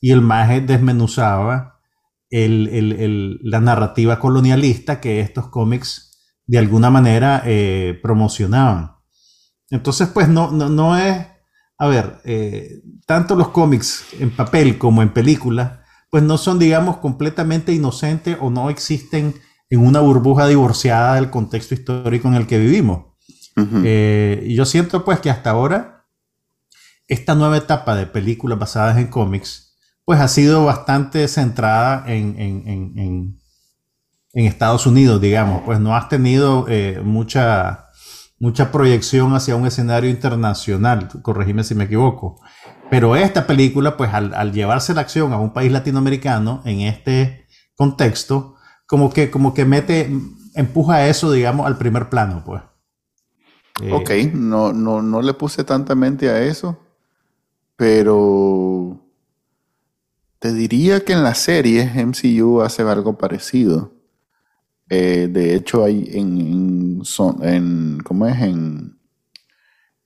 [0.00, 1.80] y el maje desmenuzaba
[2.30, 6.10] la narrativa colonialista que estos cómics
[6.46, 8.96] de alguna manera eh, promocionaban.
[9.70, 11.26] Entonces, pues no, no, es,
[11.78, 16.96] a ver, eh, tanto los cómics en papel como en película, pues no son, digamos,
[16.98, 19.34] completamente inocentes o no existen
[19.70, 23.06] en una burbuja divorciada del contexto histórico en el que vivimos.
[23.84, 26.06] Eh, y yo siento pues que hasta ahora
[27.08, 29.70] esta nueva etapa de películas basadas en cómics
[30.10, 33.38] pues ha sido bastante centrada en, en,
[34.32, 37.89] Estados Unidos, digamos, pues no has tenido eh, mucha,
[38.40, 42.40] mucha proyección hacia un escenario internacional, corregime si me equivoco.
[42.90, 48.56] Pero esta película, pues al, llevarse la acción a un país latinoamericano en este contexto,
[48.86, 50.10] como que, como que mete,
[50.54, 52.62] empuja eso, digamos, al primer plano, pues.
[53.82, 56.78] Eh, ok, no, no, no le puse tanta mente a eso,
[57.76, 59.00] pero
[60.38, 63.99] te diría que en las series MCU hace algo parecido.
[64.92, 67.00] Eh, de hecho, hay en,
[67.42, 68.42] en, ¿cómo es?
[68.42, 68.98] En,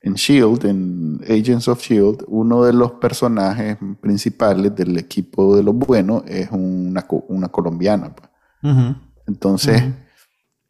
[0.03, 5.75] en Shield, en Agents of Shield, uno de los personajes principales del equipo de los
[5.75, 8.15] buenos es una, una colombiana.
[8.15, 8.77] Pues.
[9.27, 9.83] Entonces,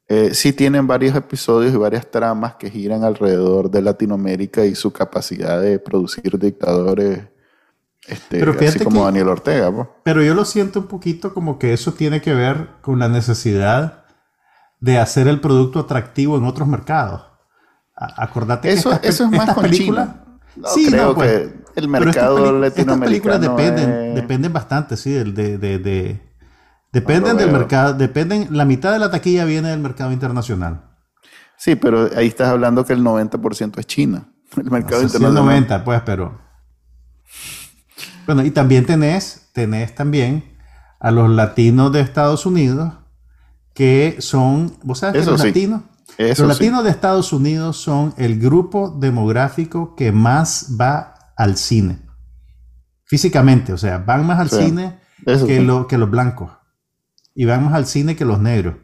[0.07, 4.93] eh, sí tienen varios episodios y varias tramas que giran alrededor de Latinoamérica y su
[4.93, 7.21] capacidad de producir dictadores
[8.07, 9.73] este, pero así como Daniel Ortega.
[10.03, 14.04] Pero yo lo siento un poquito como que eso tiene que ver con la necesidad
[14.85, 17.23] de hacer el producto atractivo en otros mercados.
[17.97, 20.27] acordate eso, que eso es más con China.
[20.75, 21.31] sí, creo pues,
[21.75, 22.93] que el mercado latinoamericano.
[22.93, 26.21] Estas películas dependen, dependen bastante, sí, de, de, de,
[26.93, 30.83] dependen del mercado, dependen, la mitad de la taquilla viene del mercado internacional.
[31.57, 34.29] Sí, pero ahí estás hablando que el 90% es China.
[34.57, 35.33] El mercado internacional.
[35.33, 36.39] Sí, el 90, pues, pero
[38.27, 40.59] bueno, y también tenés, tenés también
[41.01, 42.93] a los latinos de Estados Unidos
[43.75, 45.83] que son, ¿vos sabes que los latinos?
[46.19, 52.01] los latinos de Estados Unidos son el grupo demográfico que más va al cine.
[53.05, 56.53] Físicamente, o sea, van más al cine que, lo, que los blancos.
[57.35, 58.77] Y van más al cine que los negros.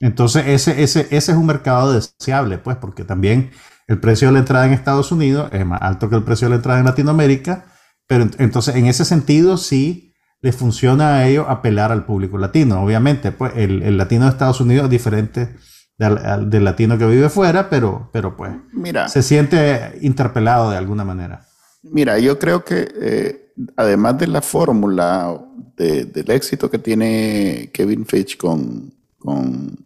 [0.00, 3.50] Entonces, ese, ese, ese es un mercado deseable, pues, porque también
[3.86, 6.50] el precio de la entrada en Estados Unidos es más alto que el precio de
[6.50, 7.66] la entrada en Latinoamérica
[8.12, 10.11] pero entonces, en ese sentido, sí
[10.42, 12.82] le funciona a ellos apelar al público latino.
[12.82, 15.54] Obviamente, pues el, latino de Estados Unidos es diferente
[15.96, 21.46] del, latino que vive fuera, pero, pero pues Mira, se siente interpelado de alguna manera.
[21.84, 25.40] Mira, yo creo que eh, además de la fórmula
[25.76, 29.76] del éxito que tiene Kevin Feige con, con,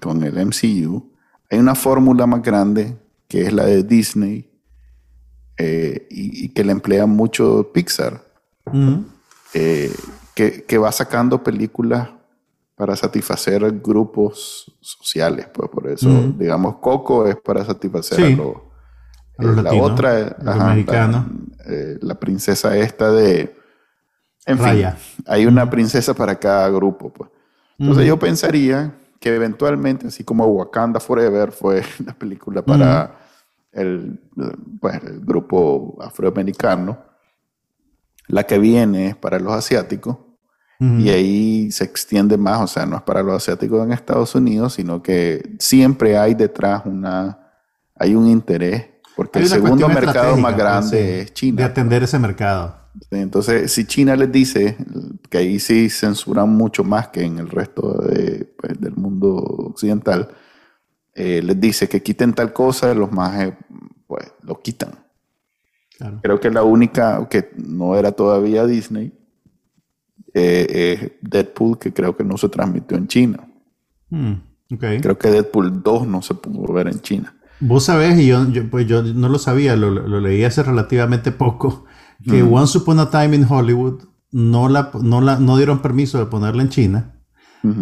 [0.00, 1.12] con el MCU,
[1.50, 2.96] hay una fórmula más grande
[3.28, 4.48] que es la de Disney
[5.58, 8.22] eh, y, que le emplea mucho Pixar,
[9.58, 9.90] eh,
[10.34, 12.10] que, va sacando películas
[12.74, 19.62] para satisfacer grupos sociales, pues por eso, digamos, Coco es para satisfacer a, los, eh,
[19.62, 20.36] la otra,
[22.02, 23.56] la, princesa esta de,
[24.44, 24.86] en fin,
[25.26, 27.30] hay una princesa para cada grupo, pues.
[27.78, 33.18] Entonces yo pensaría que eventualmente, así como Wakanda Forever fue la película para
[33.72, 34.20] el,
[34.80, 37.15] pues, el grupo afroamericano.
[38.28, 40.18] La que viene es para los asiáticos
[40.78, 44.74] y ahí se extiende más, o sea, no es para los asiáticos en Estados Unidos,
[44.74, 47.38] sino que siempre hay detrás una,
[47.94, 48.84] hay un interés,
[49.16, 51.58] porque el segundo mercado más grande es China.
[51.58, 52.76] De atender ese mercado.
[53.10, 54.76] Entonces, si China les dice
[55.30, 60.28] que ahí sí censuran mucho más que en el resto de, pues, del mundo occidental,
[61.14, 63.56] eh, les dice que quiten tal cosa, los más eh,
[64.06, 65.05] pues lo quitan.
[66.22, 69.12] Creo que la única que no era todavía Disney
[70.34, 73.48] eh, es Deadpool, que creo que no se transmitió en China.
[74.10, 74.34] Hmm,
[74.78, 77.34] creo que Deadpool 2 no se pudo ver en China.
[77.60, 81.86] Vos sabés, y yo, pues yo no lo sabía, lo, leí hace relativamente poco,
[82.22, 86.26] que Once Upon a Time in Hollywood no, la, no, la, no dieron permiso de
[86.26, 87.12] ponerla en China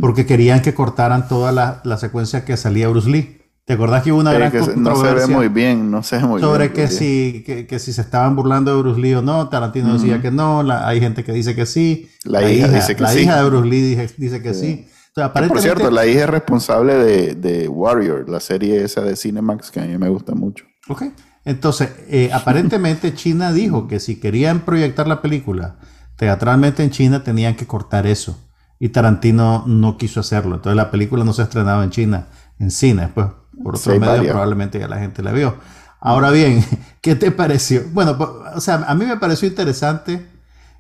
[0.01, 3.43] porque querían que cortaran toda la, la, secuencia que salía Bruce Lee.
[3.67, 6.25] ¿Te acordás que hubo una gran que no se ve muy bien, no se ve
[6.25, 6.73] muy sobre bien.
[6.75, 9.49] que si, que, que si se estaban burlando de Bruce Lee o no?
[9.49, 12.11] Tarantino decía que no, la- hay gente que dice que sí.
[12.25, 13.21] La hija dice que la sí.
[13.21, 14.67] hija de Bruce Lee dice, dice que sí.
[14.67, 19.01] Entonces, Que, por aparentemente, cierto, la hija es responsable de, de Warrior, la serie esa
[19.01, 20.67] de Cinemax que a mí me gusta mucho.
[20.89, 21.05] Ok.
[21.47, 25.79] Entonces, eh, aparentemente China dijo que si querían proyectar la película
[26.17, 28.39] teatralmente en China tenían que cortar eso.
[28.79, 30.57] Y Tarantino no quiso hacerlo.
[30.57, 33.09] Entonces la película no se ha estrenado en China, en cine.
[33.15, 33.27] Pues
[33.63, 35.57] por Sí, otro medio probablemente ya la gente la vio.
[36.01, 36.65] Ahora bien,
[37.01, 37.83] ¿qué te pareció?
[37.93, 38.17] Bueno,
[38.55, 40.35] o sea, a mí me pareció interesante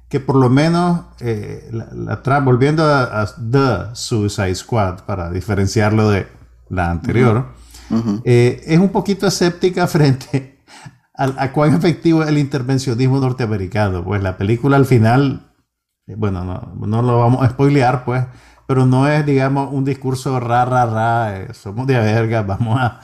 [0.09, 1.89] que por lo menos, eh, la,
[2.23, 6.29] la volviendo a, a The Suicide Squad, para diferenciarlo de
[6.69, 7.47] la anterior,
[8.25, 10.63] eh, es un poquito escéptica frente
[11.17, 14.05] a, a cuán efectivo es el intervencionismo norteamericano.
[14.05, 15.53] Pues la película al final,
[16.07, 18.25] eh, bueno, no, no lo vamos a spoilear, pues,
[18.67, 23.01] pero no es, digamos, un discurso ra, ra, ra, eh, somos de verga, vamos a,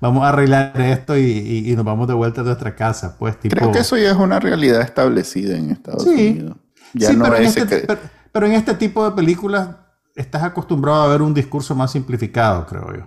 [0.00, 3.38] vamos a arreglar esto y, y- y nos vamos de vuelta a nuestra casa, pues,
[3.40, 3.56] tipo...
[3.56, 6.10] Creo que eso ya es una realidad establecida en Estados Sí.
[6.38, 6.56] Unidos.
[6.94, 8.00] Ya Sí, no pero, en es este, que- pero,
[8.32, 9.68] pero en este tipo de películas
[10.16, 13.06] estás acostumbrado a ver un discurso más simplificado, creo yo.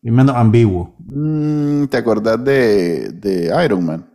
[0.00, 0.94] Y menos ambiguo.
[1.00, 4.08] Mm, ¿Te acordás de, de Iron Man?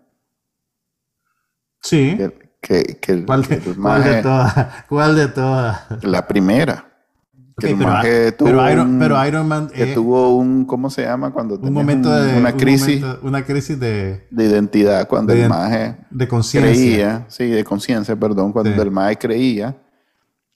[1.82, 2.16] Sí.
[2.18, 4.68] Que, que, que ¿Cuál de, el cuál de todas?
[4.88, 5.82] ¿Cuál de todas?
[6.04, 6.93] La primera.
[7.68, 10.90] Que el pero, tuvo pero Iron, un- pero Iron Man que eh, tuvo un, ¿cómo
[10.90, 11.32] se llama?
[11.32, 15.34] Cuando un momento un- de una un crisis momento- una crisis de, de identidad, cuando
[15.34, 16.72] de el maje de conciencia.
[16.74, 18.80] creía, sí, de conciencia, perdón, cuando Sí.
[18.80, 19.76] el maje creía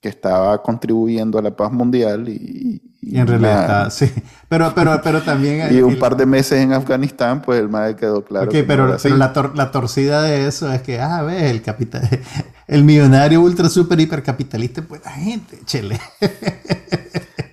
[0.01, 4.11] que estaba contribuyendo a la paz mundial y, Y en realidad está, sí.
[4.49, 5.67] Pero, pero, pero también.
[5.73, 8.45] y el- un par de meses en Afganistán, pues el maje quedó claro.
[8.47, 9.03] Ok, que no pero, así.
[9.03, 12.01] pero la, tor- la torcida de eso es que, ah, ves, el capital,
[12.67, 15.99] el millonario ultra super hiper capitalista es buena gente, chele.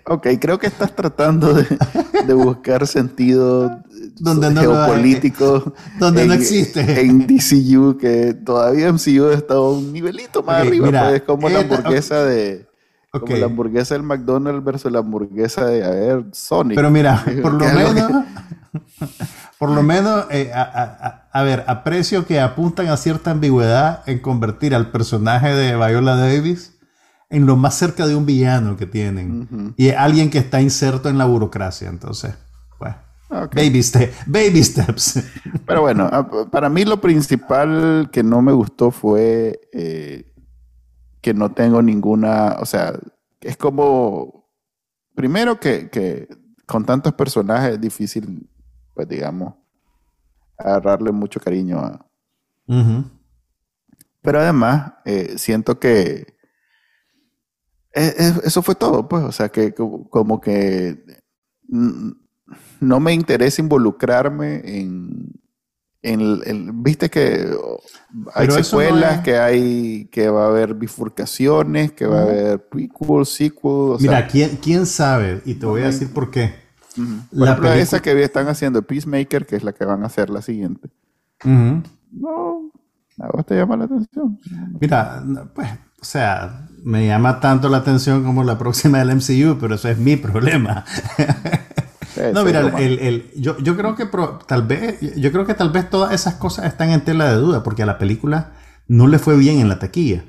[0.07, 1.67] Ok, creo que estás tratando de,
[2.27, 3.83] de buscar sentido
[4.19, 5.73] Donde no geopolítico.
[5.99, 7.01] Donde no en- existe.
[7.01, 12.23] En DCU, que todavía MCU está un nivelito más arriba, mira, pues como la hamburguesa
[12.25, 12.67] de.
[13.13, 13.23] Ok.
[13.23, 16.75] Como la hamburguesa del McDonald's versus la hamburguesa de, a ver, Sonic.
[16.77, 18.25] Pero mira, por lo ¿Qué es lo que- menos,
[19.59, 24.19] por lo menos, eh, a, a- a- ver, aprecio que apuntan a cierta ambigüedad en
[24.21, 26.79] convertir al personaje de Viola Davis
[27.31, 29.75] en lo más cerca de un villano que tienen.
[29.77, 32.35] Y alguien que está inserto en la burocracia, entonces,
[32.79, 32.95] pues,
[33.31, 33.55] Ok.
[33.57, 33.83] baby,
[34.27, 35.23] baby steps.
[35.67, 40.33] Pero bueno, a- para mí lo principal que no me gustó fue eh,
[41.21, 42.93] que no tengo ninguna, o sea,
[43.41, 44.47] es como,
[45.15, 46.29] primero que, que
[46.67, 48.49] con tantos personajes es difícil,
[48.95, 49.55] pues digamos,
[50.59, 52.07] agarrarle mucho cariño a...
[54.23, 56.35] Pero además, eh, siento que
[57.95, 61.05] eh, eh, eso fue todo, pues, o sea, que co- como que
[62.81, 65.33] no me interesa involucrarme en,
[66.05, 67.49] en, el- el- viste que
[68.35, 72.21] hay Pero eso no secuelas, es- que hay, que va a haber bifurcaciones, que va
[72.21, 75.43] a haber prequel, sequel, o Mira, sea, ¿quién, quién sabe?
[75.45, 76.55] Y te voy a decir por qué.
[76.95, 77.11] por la
[77.47, 80.43] ejemplo, película- esa que están haciendo Peacemaker, que es la que van a hacer la
[80.43, 80.89] siguiente.
[81.45, 81.83] Ujú.
[82.13, 82.71] No,
[83.19, 84.39] a vos te llama la atención.
[84.81, 85.69] Mira, pues,
[86.01, 89.99] o sea, me llama tanto la atención como la próxima del MCU, pero eso es
[89.99, 90.85] mi problema.
[92.31, 95.55] Eso No, mira, el, el- yo, yo creo que pro- tal vez, yo creo que
[95.55, 98.53] tal vez todas esas cosas están en tela de duda, porque a la película
[98.89, 100.25] no le fue bien en la taquilla.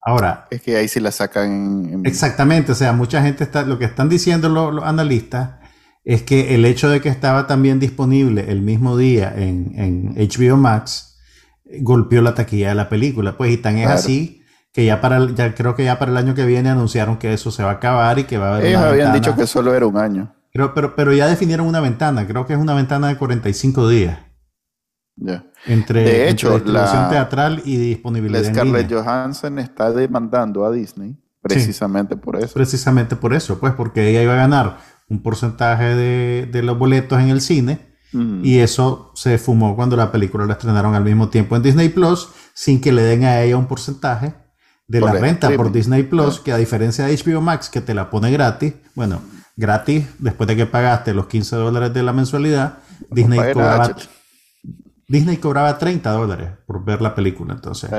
[0.00, 3.62] Ahora, Es que ahí sí la sacan en, en- exactamente, o sea, mucha gente está,
[3.62, 5.56] lo que están diciendo lo- los, analistas
[6.04, 10.56] es que el hecho de que estaba también disponible el mismo día en, en HBO
[10.56, 11.18] Max
[11.66, 15.16] eh, golpeó la taquilla de la película, pues y tan es así que ya para
[15.16, 17.70] el- ya creo que ya para el año que viene anunciaron que eso se va
[17.70, 19.26] a acabar y que va a haber Ellos una habían ventana.
[19.26, 20.34] dicho que solo era un año.
[20.52, 24.18] Pero, pero, pero ya definieron una ventana, creo que es una ventana de 45 días
[25.16, 25.44] Ya.
[25.66, 28.92] entre, De entre hecho, distribución la- teatral y disponibilidad Scarlett.
[28.92, 32.54] Johansson está demandando a Disney precisamente por eso.
[32.54, 37.18] Precisamente por eso, pues porque ella iba a ganar un porcentaje de, de los boletos
[37.20, 38.40] en el cine Mm.
[38.42, 42.30] y eso se fumó cuando la película la estrenaron al mismo tiempo en Disney Plus
[42.54, 44.32] sin que le den a ella un porcentaje
[44.86, 45.70] de Por la renta por.
[45.70, 46.42] Disney Plus, Ah.
[46.42, 49.20] que a diferencia de HBO Max, que te la pone gratis, bueno,
[49.58, 52.78] gratis después de que pagaste los 15 dólares de la mensualidad,
[53.10, 53.94] Disney cobraba.
[55.08, 57.90] Disney cobraba 30 dólares por ver la película, entonces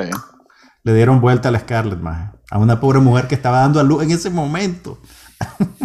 [0.84, 3.84] le dieron vuelta a la Scarlett, maje, a una pobre mujer que estaba dando a
[3.84, 5.00] luz en ese momento.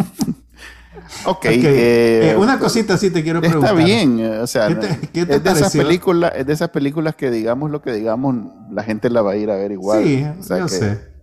[1.27, 3.71] Ok, Ok, eh, eh, una cosita sí te quiero preguntar.
[3.73, 6.53] Está bien, eh, o sea, ¿Qué te- qué te es, de esas películas, es de
[6.53, 8.35] esas películas que digamos lo que digamos,
[8.71, 10.03] la gente la va a ir a ver igual.
[10.03, 11.14] Sí, O sea yo que sé.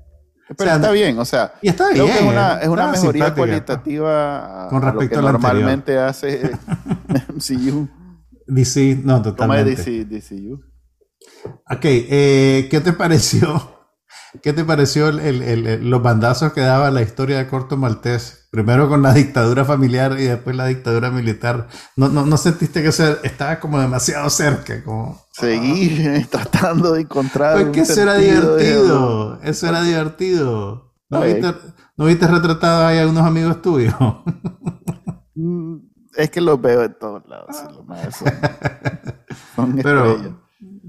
[0.56, 3.26] Pero está bien, o sea, y está creo bien, que es una, es una mejoría
[3.26, 5.54] simpática, cualitativa Con a respecto lo a que la anterior.
[5.54, 6.50] normalmente hace
[7.34, 7.88] MCU.
[8.46, 9.70] DC, no, ¿Cómo es totalmente.
[9.76, 10.60] DC, DCU?
[11.70, 13.78] Ok, eh, ¿qué te pareció?
[14.42, 18.48] ¿Qué te pareció el- el- los bandazos que daba la historia de Corto Maltés?
[18.50, 21.68] Primero con la dictadura familiar y después la dictadura militar.
[21.96, 24.82] ¿No, no, no sentiste que se, estaba como demasiado cerca?
[24.84, 27.54] Como, Seguir tratando de encontrar.
[27.54, 29.40] pues un que eso era de- divertido.
[29.42, 30.92] Eso era divertido.
[31.08, 31.54] ¿No, viste,
[31.96, 33.94] ¿no viste retratado ahí a unos amigos tuyos?
[35.34, 35.76] Mm,
[36.16, 37.56] Es que los veo en todos lados.
[37.56, 37.86] son,
[39.56, 40.38] son Pero,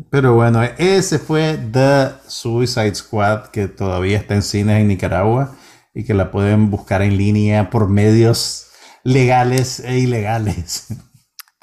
[0.10, 5.56] pero bueno, ese fue The Suicide Squad que todavía está en cines en Nicaragua
[5.94, 8.68] y que la pueden buscar en línea por medios
[9.04, 10.88] legales e ilegales.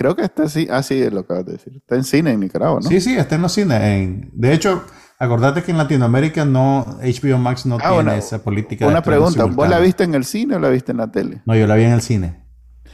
[0.00, 1.76] Creo que está así, así es lo que acabas de decir.
[1.76, 2.88] Está en cine en Nicaragua, ¿no?
[2.88, 3.82] Sí, sí, está en los cines.
[3.82, 4.82] en- de hecho,
[5.18, 8.86] acordate que en Latinoamérica no, HBO Max no Ah, tiene una- esa política.
[8.86, 11.42] de Una pregunta, ¿vos la viste en el cine o la viste en la tele?
[11.44, 12.42] No, yo la vi en el cine.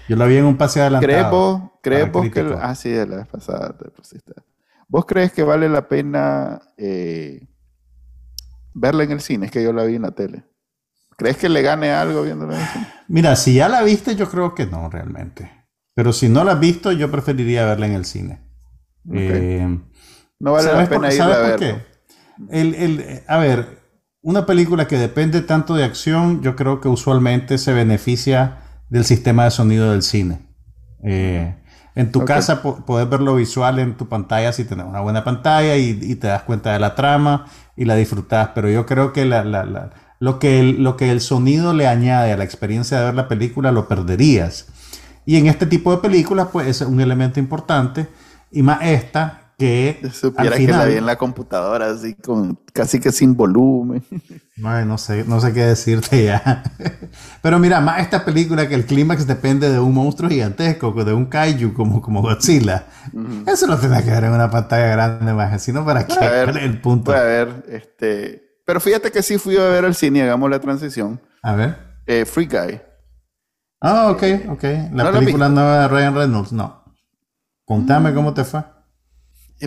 [0.09, 1.79] Yo la vi en un pase adelantado.
[1.81, 2.41] ¿Crees vos, que...
[2.61, 4.33] Ah, sí, la vez pasada te pusiste.
[4.89, 7.47] ¿Vos crees que vale la pena eh,
[8.75, 9.47] verla en el cine?
[9.47, 10.43] Es que yo la vi en la tele.
[11.17, 12.89] ¿Crees que le gane algo viéndola en el cine?
[13.07, 15.53] Mira, si ya la viste, yo creo que no, realmente.
[15.97, 18.40] Pero si no la has visto, yo preferiría verla en el cine.
[19.12, 19.66] Eh,
[20.38, 21.82] No vale la ¿sabes pena por, ir a sabes por verlo.
[22.49, 22.61] qué?
[22.61, 23.80] El, el- eh, a ver,
[24.22, 28.59] una película que depende tanto de acción, yo creo que usualmente se beneficia
[28.90, 30.40] del sistema de sonido del cine.
[31.03, 31.55] Eh,
[31.94, 35.24] en tu casa po- puedes ver lo visual en tu pantalla si tienes una buena
[35.24, 38.51] pantalla y, y te das cuenta de la trama y la disfrutas.
[38.55, 39.90] Pero yo creo que, la- la- la-
[40.20, 43.28] lo, que el, lo que el sonido le añade a la experiencia de ver la
[43.28, 44.66] película lo perderías.
[45.27, 48.07] Y en este tipo de películas, pues es un elemento importante.
[48.51, 52.14] Y más esta, que Si al Supiera que la final, vi en la computadora así
[52.14, 54.03] con casi que sin volumen.
[54.59, 56.62] No sé, no sé qué decirte ya.
[57.43, 61.27] Pero mira, más esta película que el clímax depende de un monstruo gigantesco, de un
[61.27, 62.87] kaiju como, como Godzilla.
[63.47, 65.62] Eso lo tienes que ver en una pantalla grande, más.
[65.62, 67.12] Si no, ¿para es el punto?
[67.12, 68.61] puede haber, este...
[68.64, 71.20] Pero fíjate que sí fui a ver al cine, hagamos la transición.
[71.43, 71.77] A ver.
[72.07, 72.81] Eh, Free Guy.
[73.81, 74.64] Ah, ok, ok.
[74.91, 76.85] ¿No La la película nueva de Ryan Reynolds, no.
[77.64, 78.62] Contame cómo te fue.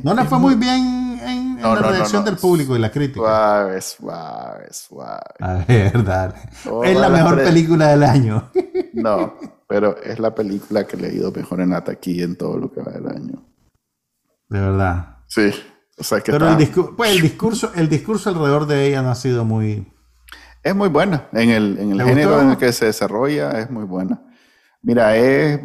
[0.03, 2.29] No le Es fue muy bien en, en No, la no, reacción no.
[2.29, 3.19] del público y la crítica.
[3.21, 5.19] Suave, suave, suave.
[5.39, 6.35] A ver, dale.
[6.63, 7.47] Todas es la mejor tres.
[7.49, 8.49] película del año.
[8.91, 9.35] No,
[9.67, 12.69] pero es la película que le ha ido mejor en la taquilla en todo lo
[12.71, 13.45] que va del año.
[14.49, 15.19] De verdad.
[15.27, 15.51] Sí,
[15.97, 19.01] o sea que Pero el, está- discu- pues el discurso, el discurso alrededor de ella
[19.03, 19.87] no ha sido muy.
[20.63, 21.27] Es muy buena.
[21.33, 22.43] En el, en el ¿Te género gustó?
[22.43, 24.21] en el que se desarrolla es muy buena.
[24.81, 25.59] Mira, es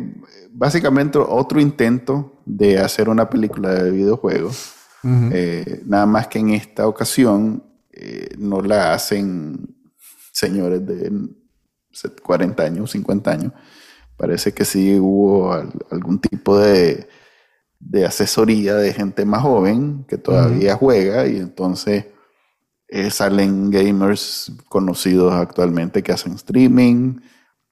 [0.53, 4.73] básicamente otro intento de hacer una película de videojuegos.
[5.07, 9.77] Eh, nada más que en esta ocasión eh, no la hacen
[10.33, 11.13] señores de
[12.23, 13.53] 40 años, 50 años.
[14.17, 17.07] Parece que sí hubo al- algún tipo de,
[17.79, 22.07] de asesoría de gente más joven que todavía juega y entonces
[22.97, 27.17] eh, salen gamers conocidos actualmente que hacen streaming,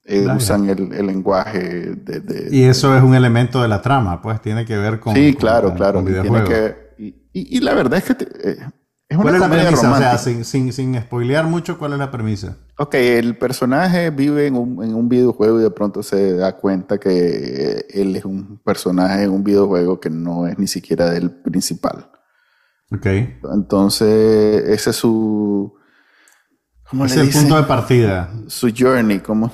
[0.04, 1.60] eh, usan el, el lenguaje
[1.94, 2.18] de...
[2.20, 5.14] de- Y eso es un elemento de la trama, pues tiene que ver con.
[5.14, 6.00] sí, con- claro, con- claro.
[6.02, 6.48] con y tiene videojuegos.
[6.48, 8.56] que- y, y- y la verdad es que te- eh,
[9.08, 9.92] es una ¿Cuál es la premisa?
[9.92, 12.56] O sea, sin, sin, sin spoilear mucho, ¿cuál es la premisa?
[12.78, 16.98] Ok, el personaje vive en un, en un videojuego y de pronto se da cuenta
[16.98, 22.08] que él es un personaje en un videojuego que no es ni siquiera del principal.
[22.94, 23.06] Ok.
[23.54, 25.74] Entonces, ese es su...
[26.88, 27.42] ¿Cómo Es le dicen?
[27.42, 29.50] punto de partida, Su journey, como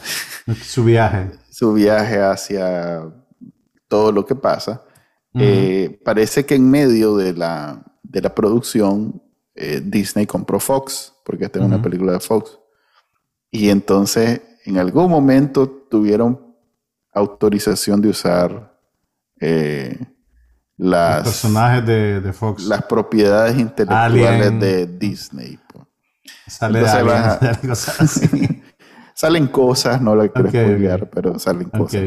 [0.60, 1.30] su viaje.
[1.50, 3.02] su viaje hacia
[3.86, 4.82] todo lo que pasa.
[5.34, 9.22] Eh, parece que en medio de la, de la producción,
[9.54, 12.58] eh, Disney compró Fox, porque esta es una película de Fox.
[13.52, 16.56] Y entonces, en algún momento tuvieron
[17.14, 18.76] autorización de usar
[19.40, 19.96] eh,
[20.78, 22.64] Los las, personajes de, de Fox.
[22.66, 24.60] las propiedades intelectuales Alien.
[24.60, 25.58] de Disney.
[26.46, 27.00] Sale entonces
[27.42, 28.62] Alien, cosas así.
[29.14, 31.08] Salen cosas, no la quiero Ok, spoilear, ok.
[31.12, 32.02] pero salen cosas.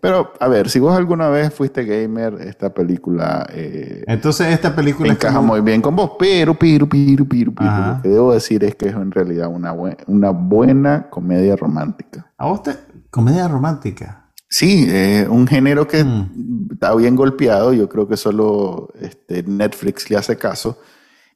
[0.00, 5.10] Pero, a ver, si vos alguna vez fuiste gamer, esta película eh, Entonces, esta película
[5.12, 8.62] encaja como- muy bien con vos, pero, pero, pero, pero, pero, lo que debo decir
[8.64, 12.30] es que es en realidad una, buen- una buena comedia romántica.
[12.38, 12.76] ¿A vos te...
[13.10, 14.27] Comedia romántica.
[14.48, 16.68] Sí, eh, un género que Mm.
[16.72, 20.80] está bien golpeado, yo creo que solo este, Netflix le hace caso.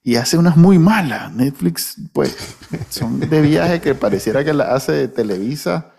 [0.05, 1.33] Y hace unas muy malas.
[1.33, 2.37] Netflix, pues,
[2.89, 5.93] son de viaje que pareciera que la hace Televisa,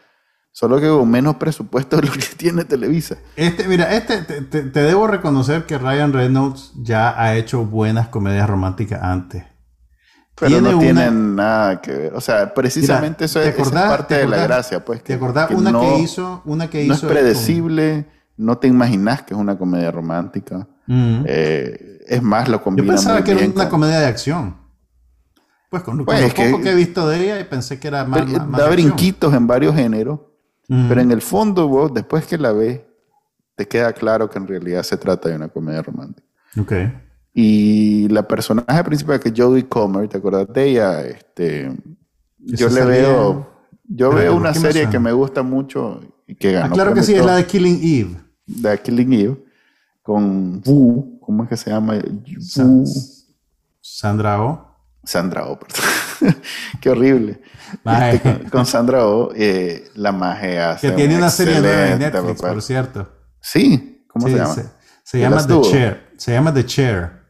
[0.51, 3.17] solo que con menos presupuesto de lo que tiene Televisa.
[3.35, 8.09] Este, mira, este, te, te- te debo reconocer que Ryan Reynolds ya ha hecho buenas
[8.09, 9.43] comedias románticas antes.
[10.47, 12.13] Pero no una- tienen nada que ver.
[12.13, 14.83] O sea, precisamente Mira, eso ¿te es, parte te de la gracia.
[14.83, 16.41] Pues, ¿Te acordás que una no, que hizo?
[16.45, 18.05] Una que no es hizo con- predecible,
[18.37, 20.67] no te imaginas que es una comedia romántica.
[20.87, 21.23] Mm.
[21.25, 24.57] Eh, es más, lo Yo combina pensaba muy que era una con- comedia de acción.
[25.69, 27.79] Pues con, con Pues lo es que- poco que he visto de ella, y pensé
[27.79, 28.19] que era más.
[28.21, 28.87] Pero, más- más da acción.
[28.89, 30.19] brinquitos en varios géneros,
[30.67, 30.87] Mm.
[30.87, 32.81] pero en el fondo, vos, después que la ves,
[33.55, 36.27] te queda claro que en realidad se trata de una comedia romántica.
[36.59, 36.73] Ok.
[37.33, 41.01] Y la personaje principal que es Jodie Comer, ¿te acuerdas de ella?
[41.01, 41.71] Este,
[42.37, 43.49] yo le veo,
[43.85, 46.75] yo veo ¿por una serie que me gusta mucho y que Ah, ganó.
[46.75, 48.21] claro que sí, es la de Killing Eve.
[48.45, 49.43] de Killing Eve
[50.03, 51.95] con Wu, ¿cómo es que se llama?
[51.95, 52.85] Wu,
[53.81, 54.69] Sandra Oh.
[55.03, 56.35] Sandra Oh, perdón.
[56.81, 57.41] Qué horrible.
[57.83, 61.89] Este, con, con Sandra Oh, eh, la magia hace Que tiene un una serie nueva
[61.89, 63.09] en Netflix, por cierto.
[63.41, 64.53] Sí, ¿cómo Sí, se llama?
[64.53, 64.65] Se,
[65.03, 65.61] se ¿Ya llama The?
[65.61, 66.03] Chair.
[66.17, 67.22] Se llama The Chair.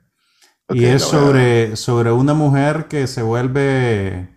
[0.74, 4.30] Y es sobre, sobre una mujer que se vuelve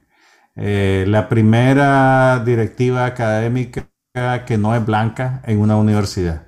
[0.55, 3.89] eh, la primera directiva académica
[4.47, 6.47] que no es blanca en una universidad.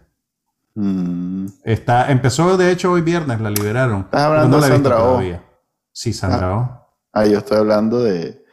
[0.75, 4.03] Mm, Está, empezó de hecho hoy viernes, la liberaron.
[4.03, 5.23] Estás hablando pero no la de Sandra Oh.
[5.93, 6.87] Sí, Sandra Oh.
[7.13, 8.45] Ah, yo estoy hablando de,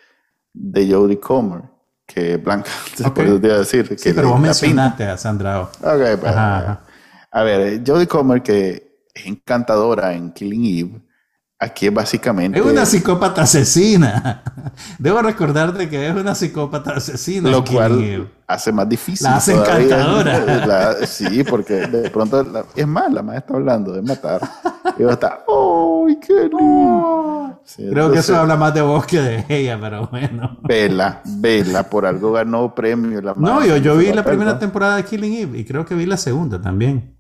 [0.54, 1.62] de Jodie Comer,
[2.06, 2.70] que es blanca.
[3.06, 3.14] Ok.
[3.14, 3.88] Por eso te iba a decir.
[3.90, 5.72] Que Sí, pero vos mencionaste a Sandra Oh.
[5.72, 5.94] pinta.
[5.96, 6.82] Ok, pues, Ajá, ajá.
[7.32, 11.02] A ver, Jodie Comer, que es encantadora en Killing Eve,
[11.60, 14.44] aquí es básicamente Es una psicópata asesina.
[15.00, 17.50] Debo recordarte que es una psicópata asesina.
[17.50, 18.28] lo cual Eve.
[18.48, 19.26] hace más difícil.
[19.28, 20.40] La hace encantadora.
[20.66, 24.42] La- sí, porque de pronto la- es más, la madre está hablando de matar.
[24.98, 27.62] Y va a estar, ¡ay, qué lindo!
[27.66, 30.60] Sí, Creo que eso habla más de vos que de ella, pero bueno.
[30.62, 33.20] Vela, vela, por algo ganó premio.
[33.22, 36.18] La No, yo, vi la primera temporada de Killing Eve y creo que vi la
[36.18, 37.15] segunda también.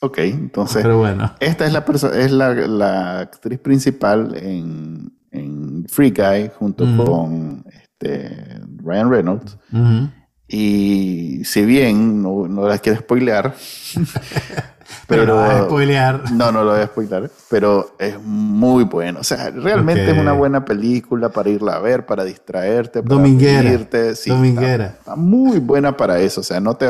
[0.00, 1.34] Ok, entonces, Pero bueno.
[1.40, 1.84] esta es la
[2.14, 9.58] es la, la actriz principal en, en Free Guy junto con este, Ryan Reynolds.
[9.72, 10.08] Ujú.
[10.48, 13.54] Y si bien no, no la quiero spoilear,
[15.06, 16.32] Pero, a spoilear.
[16.32, 19.20] no, no lo voy a spoiler, pero es muy bueno.
[19.20, 24.14] O sea, realmente es una buena película para irla a ver, para distraerte, para Dominguera.
[24.14, 24.86] Sí, Dominguera.
[24.86, 26.40] Está, está muy buena para eso.
[26.40, 26.88] O sea, no te.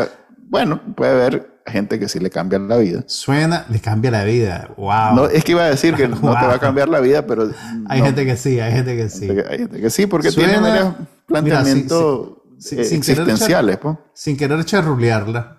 [0.49, 3.05] Bueno, puede haber gente que sí le cambia la vida.
[3.07, 4.69] Suena, le cambia la vida.
[4.77, 5.15] Wow.
[5.17, 7.51] No, es que iba a decir que no te va a cambiar la vida, pero.
[7.89, 9.27] hay no, gente que sí, hay gente que sí.
[9.27, 10.95] gente que- hay gente que sí, porque Suena- tiene varios
[11.27, 13.79] planteamientos sí, sí, eh, querer existenciales.
[14.15, 15.59] Sin querer charrulearla,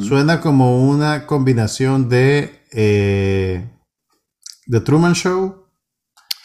[0.00, 3.68] suena como una combinación de eh,
[4.68, 5.66] The Truman Show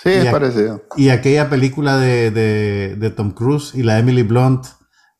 [0.01, 0.83] Sí, es a- parecido.
[0.97, 4.65] y aquella película de, de- de Tom Cruise y la Emily Blunt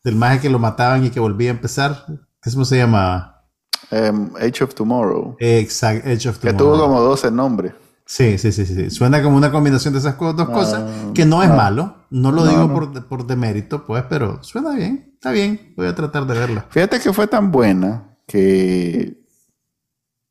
[0.03, 2.05] del maje que lo mataban y que volvía a empezar.
[2.43, 3.34] ¿Cómo se llamaba?
[3.91, 5.35] Em, Age of Tomorrow.
[5.39, 6.77] Exact, Edge of Que Tomorrow.
[6.77, 7.73] tuvo como 12 nombres.
[8.07, 8.89] Sí, sí, sí, sí.
[8.91, 10.83] Suena como una combinación de esas dos Ah, cosas,
[11.13, 11.55] que no es no.
[11.55, 11.95] malo.
[12.11, 12.73] No lo No, digo no.
[12.73, 15.11] Por, por demérito, pues, pero suena bien.
[15.15, 15.73] Está bien.
[15.75, 16.65] Voy a tratar de verla.
[16.69, 19.17] Fíjate que fue tan buena que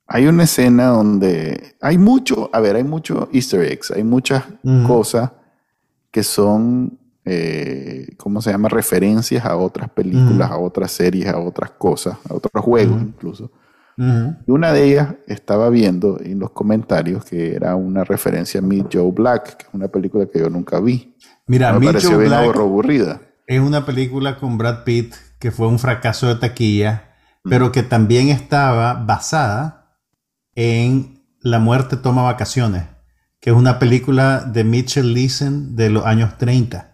[0.06, 4.44] hay una escena donde hay mucho, a ver, hay mucho easter eggs, hay muchas
[4.86, 5.32] cosas
[6.12, 8.68] que son, eh, ¿cómo se llama?
[8.68, 13.50] Referencias a otras películas, a otras series, a otras cosas, a otros juegos incluso.
[13.96, 18.88] Y una de ellas estaba viendo en los comentarios que era una referencia a Meet
[18.92, 21.14] Joe Black, que es una película que yo nunca vi.
[21.46, 23.20] Mira, Me Meet pareció Joe bien Black aburrida.
[23.46, 27.14] es una película con Brad Pitt que fue un fracaso de taquilla,
[27.44, 29.98] pero que también estaba basada
[30.54, 32.84] en La muerte toma vacaciones,
[33.38, 36.93] que es una película de Mitchell Leeson de los años 30.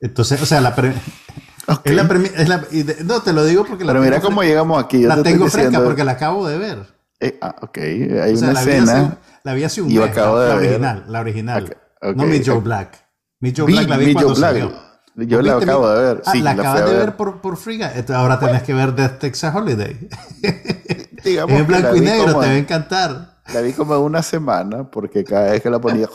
[0.00, 0.94] Entonces, o sea, la pre-
[1.68, 1.80] Ok.
[1.84, 2.64] es la premi- es la-
[3.04, 5.00] no te lo digo porque la Pero mira tengo cómo llegamos aquí.
[5.02, 6.78] yo la te tengo fresca diciendo- porque la acabo de ver.
[7.20, 9.18] Eh, ah, ok, hay O sea, una la vi, hace, escena.
[9.42, 11.64] la vi hace un mes, acabo la, de la ver- original, la original.
[11.64, 11.70] Ok,
[12.10, 12.60] ok, no Meet Joe.
[12.60, 13.08] Black.
[13.40, 14.50] Meet Joe Black la vi cuando Black.
[14.52, 14.88] salió.
[15.16, 16.22] Yo ¿Vos la acabo de ver.
[16.24, 17.82] Ah, sí, la fui acabas de ver por, por Guy.
[17.82, 20.08] Entonces, ahora tenés que ver Death Texas Holiday.
[21.24, 23.38] Digamos Es en la blanco y negro, como- te va a encantar.
[23.52, 26.08] La vi como una semana porque cada vez que la ponía.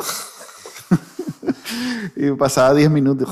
[2.16, 3.28] y pasaba 10 minutos.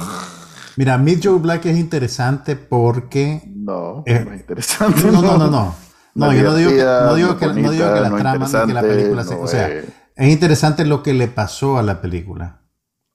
[0.77, 3.41] Mira, Meet Joe Black es interesante porque.
[3.55, 5.03] No, Eh, no es interesante.
[5.11, 5.75] No, no, no, no.
[6.13, 8.73] No, yo no digo que, no digo que, no digo que la trama ni que
[8.73, 9.85] la película se- O sea, es-
[10.17, 12.63] es interesante lo que le pasó a la película.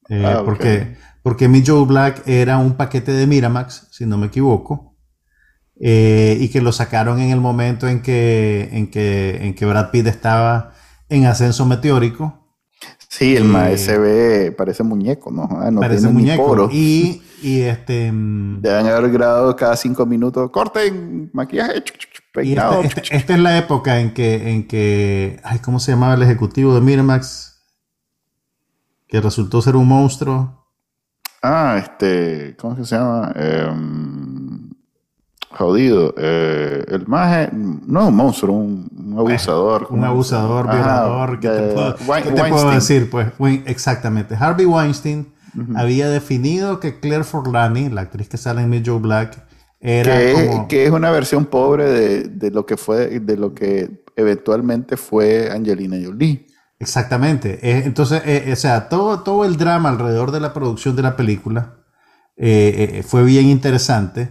[0.09, 0.45] Eh, Ah, ok.
[0.47, 4.97] porque, porque Meet Joe Black era un paquete de Miramax, si no me equivoco.
[5.79, 9.91] eh, y que lo sacaron en el momento en que, en que, en que Brad
[9.91, 10.73] Pitt estaba
[11.11, 12.49] en ascenso meteórico.
[13.11, 15.47] Sí, el Eh, se ve, parece muñeco, ¿no?
[15.53, 16.71] Ah, no parece muñeco.
[16.73, 18.11] Y, y este.
[18.13, 20.51] mm, Deben haber grabado cada 5 minutos.
[20.51, 22.83] Corten, maquillaje, chuc, chuc, chuc, Y peinado.
[22.83, 26.81] esta, es la época en que, en que, ay, ¿cómo se llamaba el ejecutivo de
[26.81, 27.53] Miramax?
[29.09, 30.67] que resultó ser un monstruo.
[31.41, 33.33] Ah, este, ¿cómo es que se llama?
[33.37, 34.71] Em,
[35.51, 36.13] jodido.
[36.19, 39.87] eh, el maje, no es un monstruo, un, un abusador.
[39.91, 41.39] Un abusador, violador.
[41.39, 42.75] ¿Qué te, puedo, Wein- qué te puedo Weinstein.
[42.75, 43.11] decir?
[43.11, 44.35] Pues, Wein- exactamente.
[44.35, 45.33] Harvey Weinstein
[45.75, 49.45] había definido que Claire Forlani, la actriz que sale en Meet Joe Black,
[49.81, 50.69] era que, como...
[50.69, 55.51] que es una versión pobre de, de lo que fue, de lo que eventualmente fue
[55.51, 56.47] Angelina Jolie.
[56.79, 57.59] Exactamente.
[57.63, 61.17] Eh, entonces, eh, o sea, todo, todo el drama alrededor de la producción de la
[61.17, 61.77] película
[62.37, 64.31] eh, eh, fue bien interesante.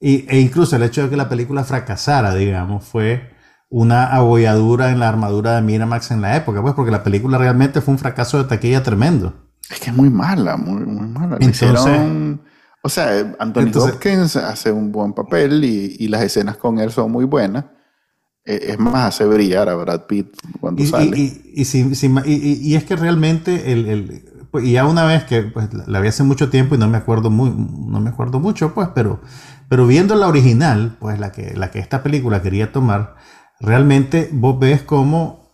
[0.00, 3.30] Y, e incluso el hecho de que la película fracasara, digamos, fue
[3.70, 7.80] una abolladura en la armadura de Miramax en la época, pues porque la película realmente
[7.80, 9.45] fue un fracaso de taquilla tremendo.
[9.70, 11.36] Es que es muy mala, muy, muy mala.
[11.40, 12.42] Entonces- hicieron-
[12.82, 16.92] o sea, Anthony Entonces- Hopkins hace un buen papel y, y las escenas con él
[16.92, 17.64] son muy buenas.
[18.44, 20.28] Eh, Es más, hace brillar a Brad Pitt
[20.60, 21.16] cuando Y, sale.
[21.18, 21.22] y-
[21.56, 25.24] y- y si- si- y- es que realmente el, el- pues, y ya una vez
[25.24, 28.10] que pues, la, la vi hace mucho tiempo y no me acuerdo muy, no me
[28.10, 29.20] acuerdo mucho, pues, pero,
[29.68, 33.16] pero viendo la original, pues la que, la que esta película quería tomar,
[33.58, 35.45] realmente vos ves cómo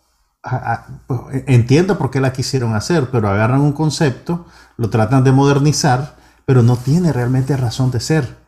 [0.43, 4.45] a- a- pues, entiendo por qué la quisieron hacer, pero agarran un concepto,
[4.77, 6.15] lo tratan de modernizar,
[6.45, 8.43] pero no tiene realmente razón de ser.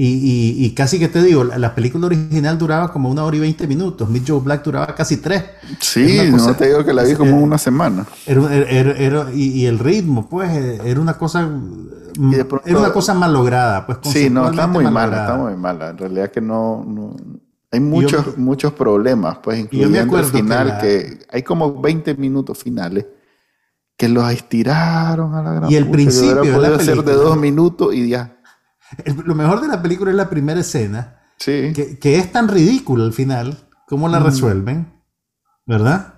[0.00, 3.36] Y, y- y casi que te digo, la, la película original duraba como una hora
[3.36, 5.42] y veinte minutos, Meet Joe Black duraba casi tres.
[5.80, 8.06] sí, cosa- no te digo que la vi como una semana.
[8.26, 12.92] Era, era- y, y el ritmo, pues, eh, era una cosa, mm, pronto- era una
[12.92, 13.98] cosa mal lograda, pues.
[14.04, 15.88] Sí, no, está muy mal mala, está muy mala.
[15.88, 17.16] En realidad que no, no-
[17.70, 21.42] hay muchos, muchos problemas, pues, yo me incluyendo el acuerdo que final, la- que, hay
[21.42, 23.06] como 20 minutos finales
[23.96, 27.92] que los estiraron a la gran Y el principio de la ser de dos minutos
[27.94, 28.36] y ya.
[29.04, 31.72] El- lo mejor de la película es la primera escena, Sí.
[31.74, 34.92] que, que es tan ridícula al final, cómo la resuelven,
[35.66, 36.14] ¿verdad?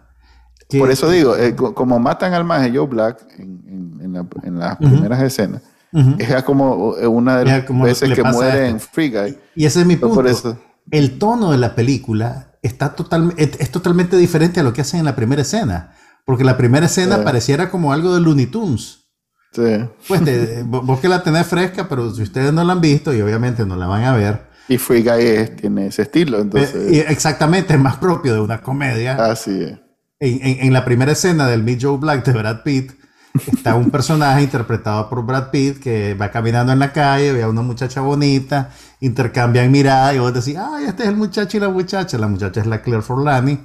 [0.68, 4.12] Que- Por eso digo, eh, co- como matan al maje Joe Black en, en- en
[4.12, 6.14] la- en las primeras escenas, Ujú.
[6.18, 9.36] es ya como eh, una de las veces que muere en Free Guy.
[9.56, 10.14] Y ese es mi punto.
[10.14, 10.56] por eso.
[10.90, 15.00] El tono de la película está total, es, es totalmente diferente a lo que hacen
[15.00, 15.94] en la primera escena.
[16.26, 17.22] Porque la primera escena Sí.
[17.24, 18.98] pareciera como algo de Looney Tunes.
[19.52, 19.62] Sí.
[20.06, 20.20] Pues
[20.66, 23.76] vos que la tenés fresca, pero si ustedes no la han visto y obviamente no
[23.76, 26.72] la van a ver, Y Free Guy es- tiene ese estilo, entonces.
[26.74, 29.16] eh, y exactamente es más propio de una comedia.
[29.30, 29.72] así es.
[30.20, 32.92] En, en- en la primera escena del Meet Joe Black de Brad Pitt,
[33.50, 37.48] está un personaje interpretado por Brad Pitt que va caminando en la calle, ve a
[37.48, 38.70] una muchacha bonita,
[39.00, 42.18] intercambian miradas y vos decís, ay, este es el muchacho y la muchacha.
[42.18, 43.58] La muchacha es la Claire Forlani.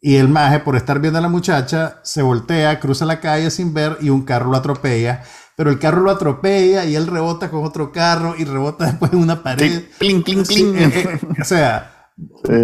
[0.00, 3.74] Y el maje, por estar viendo a la muchacha, se voltea, cruza la calle sin
[3.74, 5.22] ver y un carro lo atropella.
[5.56, 9.18] Pero el carro lo atropella y él rebota con otro carro y rebota después en
[9.18, 9.82] una pared.
[9.98, 10.76] Clink, Sí, clink.
[10.76, 12.12] eh, eh, o sea,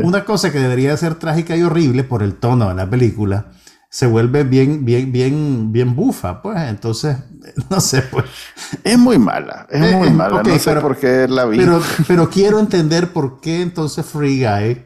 [0.05, 3.47] una cosa que debería ser trágica y horrible por el tono de la película
[3.95, 6.59] se vuelve bien, bien, bien, bien bufa, pues.
[6.69, 7.17] Entonces,
[7.71, 8.25] no sé, pues.
[8.83, 10.43] Es muy mala, es Eh, muy eh, mala.
[10.43, 11.59] no sé pero- por qué la vi.
[11.59, 14.85] Pero, pero quiero entender por qué entonces Free Guy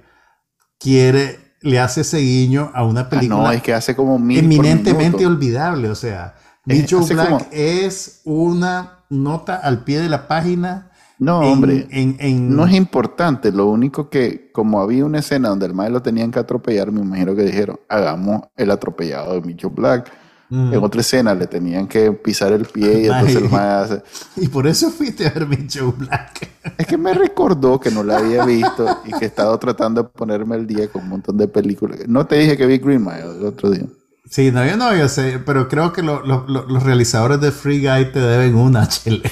[0.78, 4.40] quiere, le hace ese guiño a una Ah, película no, es que hace como mil
[4.44, 5.88] eminentemente olvidable.
[5.88, 6.34] O sea,
[6.68, 10.88] hace Black como- es una nota al pie de la página.
[11.20, 11.86] No, en- hombre.
[11.90, 13.50] en- en- No es importante.
[13.52, 17.00] Lo único que, como había una escena donde el maestro lo tenían que atropellar, me
[17.00, 20.10] imagino que dijeron, hagamos el atropellado de Micho Black.
[20.50, 20.72] Mm.
[20.72, 24.02] En otra escena le tenían que pisar el pie y entonces el maestro hace...
[24.36, 26.48] Y por eso fuiste a ver Joe Black.
[26.78, 30.08] Es que me recordó que no la había visto y que he estado tratando de
[30.08, 31.98] ponerme al día con un montón de películas.
[32.08, 33.84] No te dije que vi Green Mile el otro día.
[34.30, 37.50] Sí, no, yo no, yo sé, pero creo que lo- lo- lo- los realizadores de
[37.50, 39.22] Free Guy te deben una, chile.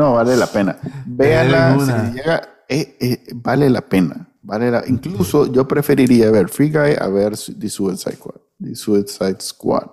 [0.00, 0.76] No, vale la pena.
[1.06, 4.26] Véanla, si llega, eh, eh, vale la pena.
[4.42, 8.40] Vale la, incluso yo preferiría ver Free Guy a ver The Suicide Squad.
[8.58, 9.88] The Suicide Squad.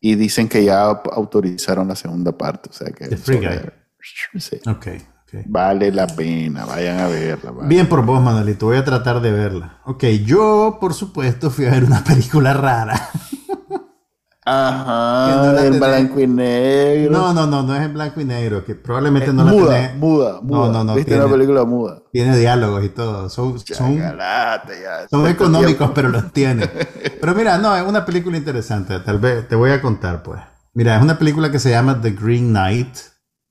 [0.00, 2.70] Y dicen que ya autorizaron la segunda parte.
[2.70, 3.72] O sea que The Free sobre-
[4.38, 4.56] sí.
[4.66, 4.86] ok,
[5.24, 5.44] ok.
[5.46, 7.50] Vale la pena, vayan a verla.
[7.50, 7.68] vale.
[7.68, 9.80] Bien por vos, Manuelito, voy a tratar de verla.
[9.84, 13.10] Ok, yo, por supuesto, fui a ver una película rara.
[14.50, 15.80] No Ajá, la el tenés.
[15.80, 17.12] blanco y negro.
[17.12, 19.96] No, no, no, no es en blanco y negro, que probablemente no la muda, tenés.
[19.96, 20.66] muda, muda.
[20.68, 22.02] No, no, no, Viste tiene- una película muda.
[22.12, 23.28] Tiene diálogos y todo.
[23.28, 23.98] Son, son,
[25.10, 25.94] son económicos, tiempo.
[25.94, 26.66] pero los tiene.
[27.20, 28.98] Pero mira, no, es una película interesante.
[29.00, 30.40] Tal vez te voy a contar, pues.
[30.72, 32.96] Mira, es una película que se llama The Green Knight,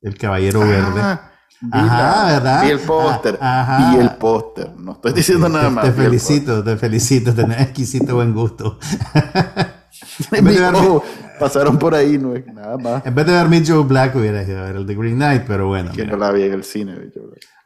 [0.01, 1.01] El Caballero Verde.
[1.01, 2.63] Ah, vi Ajá, la- ¿verdad?
[2.63, 3.37] Vi el póster.
[3.41, 3.91] Ah, ajá.
[3.91, 4.71] Vi el póster.
[4.77, 5.85] No estoy diciendo nada Te- más.
[5.85, 8.79] Te felicito, te felicito, tenés exquisito buen gusto.
[10.31, 11.01] en vez de ver-
[11.39, 13.05] pasaron por ahí, no es nada más.
[13.05, 15.43] En vez de ver Meet Joe Black, hubiera ido a ver el The Green Knight,
[15.45, 15.91] pero bueno.
[15.91, 16.15] Que mira.
[16.15, 16.95] no la vi en el cine.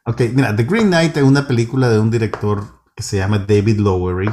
[0.06, 2.66] Ok, mira, The Green Knight es una película de un director
[2.96, 4.30] que se llama David Lowery,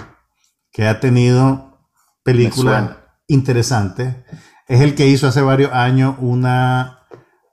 [0.73, 1.79] que ha tenido
[2.23, 2.83] películas.
[2.83, 2.99] Me suena.
[3.29, 4.25] interesante.
[4.67, 7.01] Es el que hizo hace varios años una,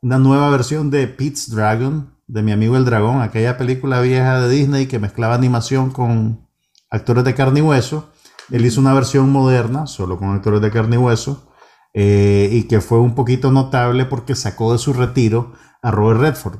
[0.01, 4.49] una nueva versión de Pete's Dragon, de mi amigo el dragón, aquella película vieja de
[4.49, 6.47] Disney que mezclaba animación con
[6.89, 8.11] actores de carne y hueso.
[8.51, 11.51] Él hizo una versión moderna, solo con actores de carne y hueso,
[11.93, 16.59] eh, y que fue un poquito notable porque sacó de su retiro a Robert Redford.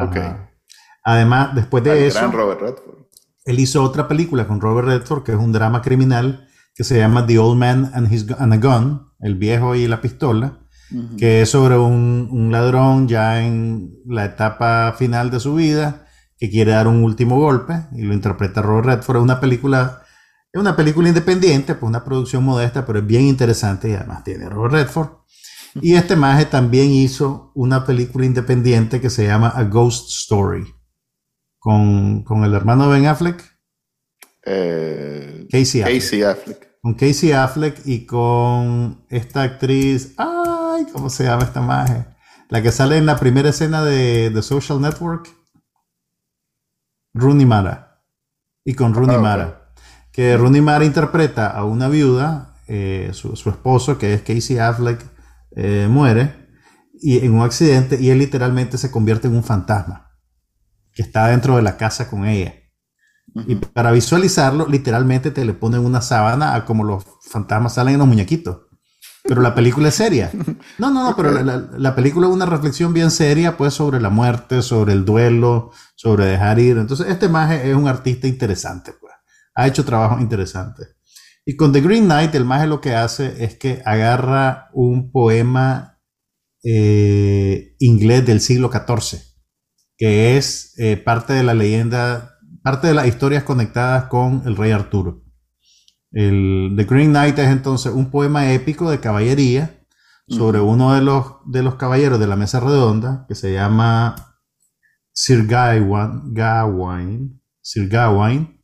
[0.00, 0.16] Ok.
[1.04, 2.96] Además, después de Al eso, gran Robert Redford.
[3.44, 7.26] él hizo otra película con Robert Redford, que es un drama criminal, que se llama
[7.26, 10.58] The Old Man and, His, and a Gun, el viejo y la pistola,
[11.16, 16.06] que es sobre un, un ladrón ya en la etapa final de su vida,
[16.38, 19.16] que quiere dar un último golpe, y lo interpreta Robert Redford.
[19.16, 20.02] Es una película,
[20.58, 24.46] es una película independiente, pues una producción modesta, pero es bien interesante y además tiene
[24.46, 25.08] a Robert Redford.
[25.82, 30.64] Y este maje también hizo una película independiente que se llama A Ghost Story,
[31.58, 33.42] con, con el hermano Ben Affleck,
[34.44, 36.00] Eh, Casey Affleck.
[36.00, 36.68] Casey Affleck.
[36.80, 42.06] con Casey Affleck y con esta actriz, ay, ¿cómo se llama esta maje?
[42.48, 45.28] La que sale en la primera escena de The Social Network,
[47.14, 48.02] Rooney Mara.
[48.64, 49.20] Y con Rooney Ah.
[49.20, 49.65] Mara.
[50.16, 55.04] Que Rooney Mara interpreta a una viuda, eh, su, su esposo, que es Casey Affleck,
[55.56, 56.46] eh, muere
[57.00, 60.10] y en un accidente y él literalmente se convierte en un fantasma
[60.94, 62.54] que está dentro de la casa con ella.
[63.46, 67.98] Y para visualizarlo, literalmente te le ponen una sábana a como los fantasmas salen en
[68.00, 68.62] los muñequitos.
[69.24, 70.30] Pero la película es seria.
[70.78, 74.00] No, no, no, pero la, la- la película es una reflexión bien seria, pues, sobre
[74.00, 76.78] la muerte, sobre el duelo, sobre dejar ir.
[76.78, 79.05] Entonces, este maje es un artista interesante, pues.
[79.56, 80.84] Ha hecho trabajo interesante.
[81.44, 86.00] Y con The Green Knight, el maje lo que hace es que agarra un poema
[86.62, 89.20] eh, inglés del siglo XIV,
[89.96, 92.36] que es eh, parte de la leyenda
[92.66, 95.22] parte de las historias conectadas con el rey Arturo.
[96.10, 99.86] El The Green Knight es entonces un poema épico de caballería
[100.28, 104.16] sobre uno de los, de los caballeros de la mesa redonda que se llama
[105.12, 108.55] Sir Gawain, Gawain, Sir Gawain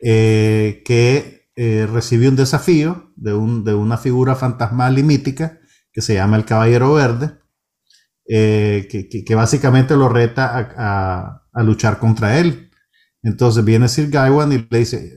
[0.00, 5.60] eh, que eh, recibió un desafío de, un- de una figura fantasmal y mítica
[5.92, 7.38] que se llama el Caballero Verde,
[8.28, 12.70] eh, que, que- básicamente lo reta a, a- a luchar contra él.
[13.22, 15.12] Entonces viene Sir Gawain y le dice,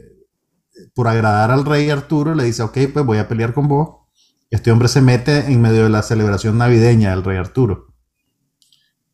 [0.94, 4.08] por agradar al rey Arturo, le dice, ok, pues voy a pelear con vos.
[4.50, 7.87] Este hombre se mete en medio de la celebración navideña del rey Arturo.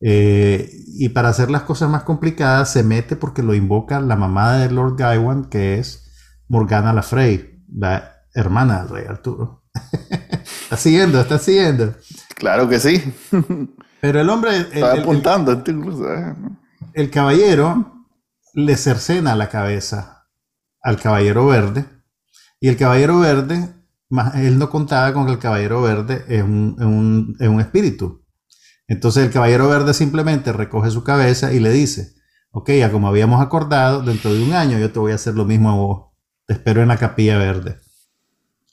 [0.06, 4.58] Eh, y para hacer las cosas más complicadas, se mete porque lo invoca la mamá
[4.58, 6.10] de Lord Gawain, que es
[6.48, 9.64] Morgana la Frey, la hermana del rey Arturo.
[10.62, 11.94] está siguiendo, está siguiendo.
[12.36, 13.02] Claro que sí.
[14.00, 16.34] Pero el hombre, el- Estaba el- el- apuntando eh.
[16.92, 18.06] el caballero
[18.52, 20.26] le cercena la cabeza
[20.82, 21.86] al caballero verde
[22.60, 23.70] y el caballero verde,
[24.10, 27.60] más, él no contaba con que el caballero verde es un, es un- es un
[27.60, 28.22] espíritu.
[28.88, 32.14] Entonces el caballero verde simplemente recoge su cabeza y le dice,
[32.52, 35.44] ok, ya como habíamos acordado, dentro de un año yo te voy a hacer lo
[35.44, 36.06] mismo a vos,
[36.46, 37.80] te espero en la capilla verde.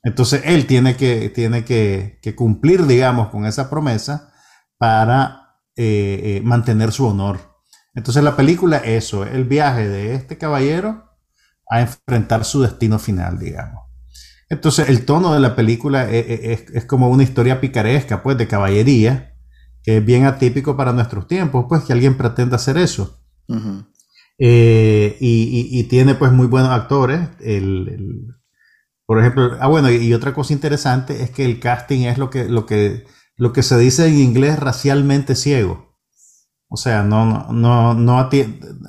[0.04, 4.34] Entonces él tiene que, tiene que, cumplir, digamos, con esa promesa
[4.78, 7.40] para eh, eh, mantener su honor.
[7.94, 11.06] Entonces la película, eso, el viaje de este caballero
[11.70, 13.86] a enfrentar su destino final, digamos.
[14.50, 16.26] Entonces el tono de la película es,
[16.62, 19.31] es- es como una historia picaresca, pues, de caballería,
[19.84, 23.20] que es bien atípico para nuestros tiempos, pues, que alguien pretenda hacer eso.
[24.38, 27.30] Eh, y, y- y tiene pues muy buenos actores.
[27.40, 28.28] El, el-
[29.06, 32.46] por ejemplo, ah bueno, y, otra cosa interesante es que el casting es lo que,
[32.48, 33.06] lo que,
[33.36, 35.98] lo que se dice en inglés racialmente ciego.
[36.70, 38.30] O sea, no, no, no, no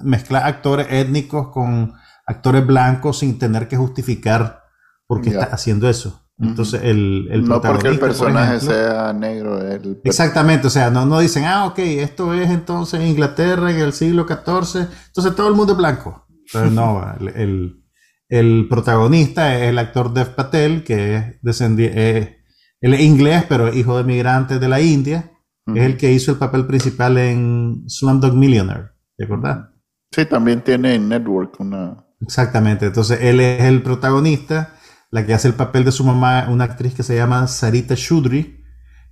[0.05, 1.95] mezclar actores étnicos con
[2.27, 4.63] actores blancos sin tener que justificar
[5.09, 5.41] por qué Ya.
[5.41, 6.22] está haciendo eso.
[6.43, 9.61] Entonces, el, el no porque el por personaje ejemplo, sea negro.
[9.65, 13.93] El Exactamente, o sea, no, no dicen, ah, ok, esto es entonces Inglaterra en el
[13.93, 16.27] siglo XIV, entonces todo el mundo es blanco.
[16.47, 17.85] Entonces, no, el, el,
[18.29, 22.43] el protagonista es el actor Dev Patel, que es descendiente,
[22.81, 25.31] él es inglés, pero es hijo de migrantes de la India,
[25.67, 29.69] es el que hizo el papel principal en Slumdog Millionaire, ¿te acordás?
[30.11, 32.05] Sí, también tiene en Network una.
[32.21, 34.75] Exactamente, entonces él es el protagonista,
[35.13, 38.65] la que hace el papel de su mamá, una actriz que se llama Sarita Shudri,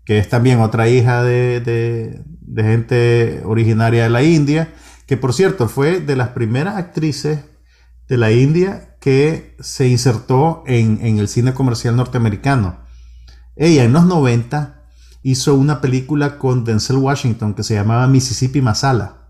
[0.05, 4.73] que es también otra hija de, de- de gente originaria de la India,
[5.07, 7.45] que por cierto fue de las primeras actrices
[8.09, 12.81] de la India que se insertó en, en el cine comercial norteamericano.
[13.55, 14.83] Ella en los 90
[15.23, 19.29] hizo una película con Denzel Washington que se llamaba Mississippi Masala,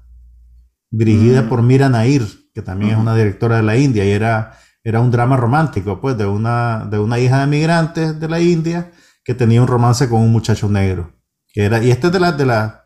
[0.91, 1.49] dirigida Mm.
[1.49, 5.11] por Mira Nair, que también es una directora de la India y era era un
[5.11, 8.93] drama romántico, pues, de una, de una hija de migrantes de la India
[9.24, 11.12] que tenía un romance con un muchacho negro.
[11.53, 12.81] Que era, y este es de las de la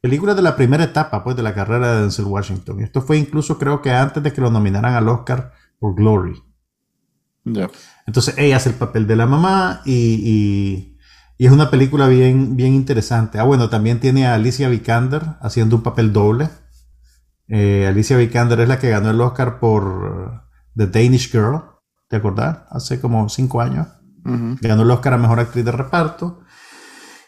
[0.00, 2.80] películas de la primera etapa, pues, de la carrera de Denzel Washington.
[2.80, 6.42] Esto fue incluso, creo que antes de que lo nominaran al Oscar por Glory.
[8.06, 10.96] Entonces ella hace el papel de la mamá y,
[11.38, 13.38] es una película bien, bien interesante.
[13.38, 16.50] Ah, bueno, también tiene a Alicia Vikander haciendo un papel doble.
[17.46, 20.47] Eh, Alicia Vikander es la que ganó el Oscar por
[20.78, 21.60] The Danish Girl,
[22.08, 22.60] ¿te acordás?
[22.70, 23.88] Hace como cinco años.
[24.60, 26.40] Ganó el Oscar a Mejor Actriz de Reparto.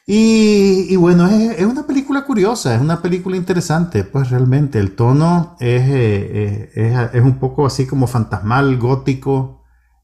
[0.07, 5.83] Y, bueno, es, una película curiosa, es una película interesante, pues realmente el tono es,
[5.83, 9.63] eh, eh, es un poco así como fantasmal, gótico,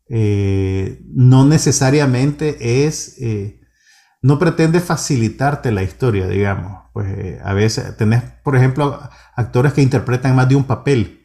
[0.09, 3.61] eh, no necesariamente es, eh,
[4.23, 6.85] no pretende facilitarte la historia, digamos.
[6.93, 8.99] Pues a veces tenés, por ejemplo,
[9.35, 11.16] actores que interpretan más de un papel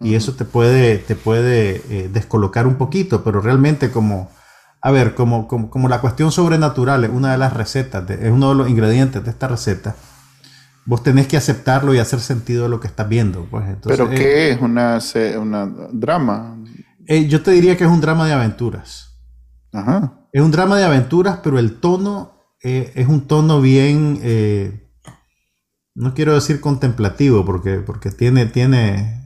[0.00, 4.30] y eso te puede, te puede descolocar un poquito, pero realmente como,
[4.80, 8.54] a ver, como, como, la cuestión sobrenatural es una de las recetas, es uno de
[8.54, 9.94] los ingredientes de esta receta.
[10.86, 13.46] Vos tenés que aceptarlo y hacer sentido de lo que estás viendo.
[13.50, 13.64] Pues.
[13.84, 14.60] ¿Pero qué es?
[14.60, 14.98] ¿Una,
[15.38, 16.56] una drama?
[17.06, 19.20] Eh, yo te diría que es un drama de aventuras.
[19.72, 20.26] Ajá.
[20.32, 24.90] Es un drama de aventuras, pero el tono eh, es un tono bien, eh,
[25.94, 29.19] no quiero decir contemplativo, porque, porque tiene, tiene,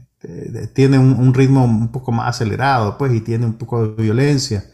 [0.73, 4.65] tiene un, ritmo un poco más acelerado, pues, y tiene un poco de violencia.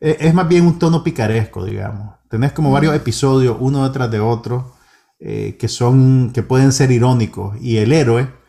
[0.00, 2.16] es más bien un tono picaresco, digamos.
[2.28, 4.74] Tenés como varios episodios, uno detrás de otro,
[5.18, 8.40] que son, que pueden ser irónicos, y el héroe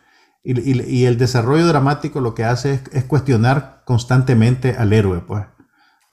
[0.44, 5.44] y, el desarrollo dramático lo que hace es, cuestionar constantemente al héroe, pues.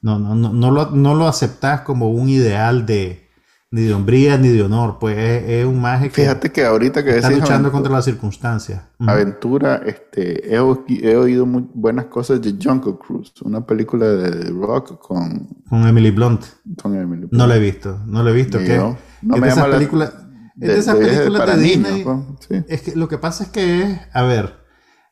[0.02, 3.29] No, no, no, no, lo, no lo aceptas como un ideal de
[3.72, 7.18] ni de hombría ni de honor, pues es, un maje que Fíjate que ahorita que
[7.18, 8.82] está luchando contra las circunstancias.
[9.00, 15.48] Aventura, este, he, oído muy buenas cosas de Jungle Cruise, una película de rock con
[15.70, 17.38] con Emily Blunt.
[17.38, 18.58] No la he visto, no la he visto.
[18.58, 20.14] Que, no me llama película,
[20.60, 22.04] es de esas películas de, Disney.
[22.04, 24.60] Pues, es que lo que pasa es que es, a ver,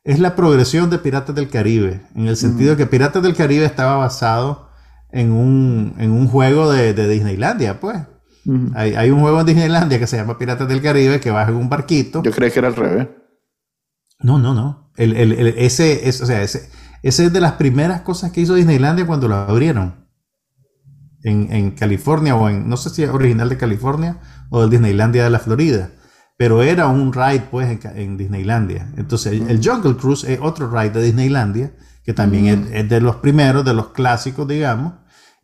[0.03, 3.65] es la progresión de Piratas del Caribe, en el sentido de que Piratas del Caribe
[3.65, 4.69] estaba basado
[5.11, 7.97] en un, en un juego de, Disneylandia, pues.
[8.75, 11.69] Hay, un juego en Disneylandia que se llama Piratas del Caribe que vas en un
[11.69, 12.23] barquito.
[12.23, 13.07] Yo creí que era al revés.
[14.19, 14.91] No, no, no.
[14.95, 15.15] El,
[15.57, 16.69] ese, es, o sea, ese,
[17.03, 20.07] ese es de las primeras cosas que hizo Disneylandia cuando lo abrieron.
[21.23, 24.19] En, en California o en, no sé si es original de California
[24.49, 25.91] o del Disneylandia de la Florida.
[26.37, 28.93] Pero era un ride pues en, Disneylandia.
[28.95, 31.73] Entonces el, Jungle Cruise es otro ride de Disneylandia,
[32.03, 34.93] que también es, de los primeros, de los clásicos, digamos.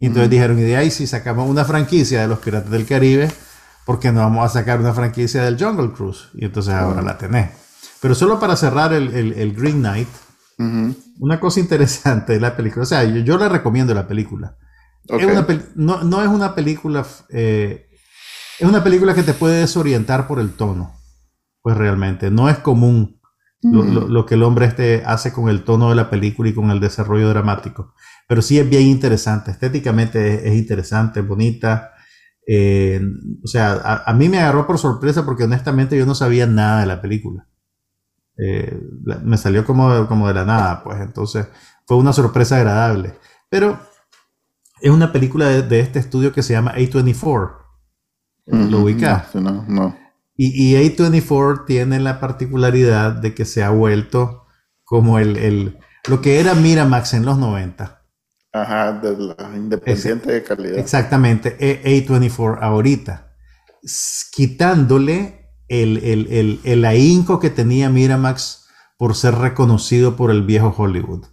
[0.03, 3.31] Y entonces dijeron, y de ahí si sacamos una franquicia de los Piratas del Caribe,
[3.85, 6.27] ¿por qué no vamos a sacar una franquicia del Jungle Cruise?
[6.33, 7.51] Y entonces ahora la tenés.
[8.01, 10.09] Pero solo para cerrar el, el, Green Knight,
[11.19, 14.57] una cosa interesante de la película, o sea, yo, yo le recomiendo la película.
[15.75, 17.87] no, no, es una película eh,
[18.59, 20.99] es una película que te puede desorientar por el tono.
[21.61, 23.21] Pues realmente, no es común
[23.63, 26.79] lo, que el hombre este hace con el tono de la película y con el
[26.79, 27.93] desarrollo dramático.
[28.27, 31.93] Pero sí es bien interesante, estéticamente es, interesante, bonita.
[32.45, 33.01] Eh,
[33.43, 36.85] o sea, a, mí me agarró por sorpresa porque honestamente yo no sabía nada de
[36.87, 37.47] la película.
[38.37, 38.79] Eh,
[39.23, 41.47] me salió como, como de la nada, pues entonces
[41.85, 43.15] fue una sorpresa agradable.
[43.49, 43.79] Pero
[44.81, 47.63] es una película de, de este estudio que se llama A24
[48.45, 49.33] ¿Lo ubicas?
[49.35, 49.95] No, no,
[50.35, 54.45] Y, A24 tiene la particularidad de que se ha vuelto
[54.83, 58.01] como el, el lo que era Miramax en los 90.
[58.51, 60.77] Ajá, de la independiente de calidad.
[60.77, 63.35] Exactamente, A24 ahorita.
[64.31, 68.67] Quitándole el, el, el, ahínco que tenía Miramax
[68.97, 71.25] por ser reconocido por el viejo Hollywood.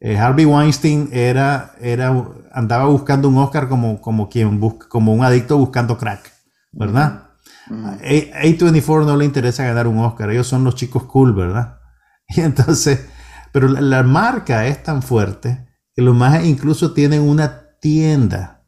[0.00, 2.14] Eh, Harvey Weinstein era, era,
[2.52, 6.40] andaba buscando un Oscar como, como, quien busca, como un adicto buscando crack.
[6.72, 7.29] ¿verdad?
[7.70, 11.78] A 24 no le interesa ganar un Oscar, ellos son los chicos cool, ¿verdad?
[12.28, 13.06] Y entonces,
[13.52, 18.64] pero la, marca es tan fuerte que los más incluso tienen una tienda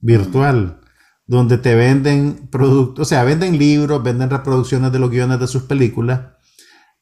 [0.00, 0.80] virtual
[1.26, 5.64] donde te venden productos, o sea, venden libros, venden reproducciones de los guiones de sus
[5.64, 6.20] películas,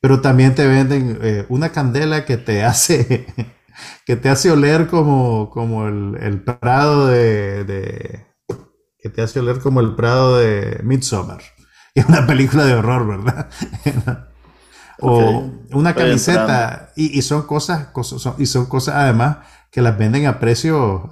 [0.01, 3.27] pero también te venden eh, una candela que te hace,
[4.07, 8.26] que te hace oler como, como el, prado de
[9.07, 11.41] que te hace oler como el Prado de Midsommar.
[11.95, 13.49] Es una película de horror, ¿verdad?
[15.01, 19.39] o una camiseta y, son cosas, cosas y son cosas además
[19.71, 21.11] que las venden a precio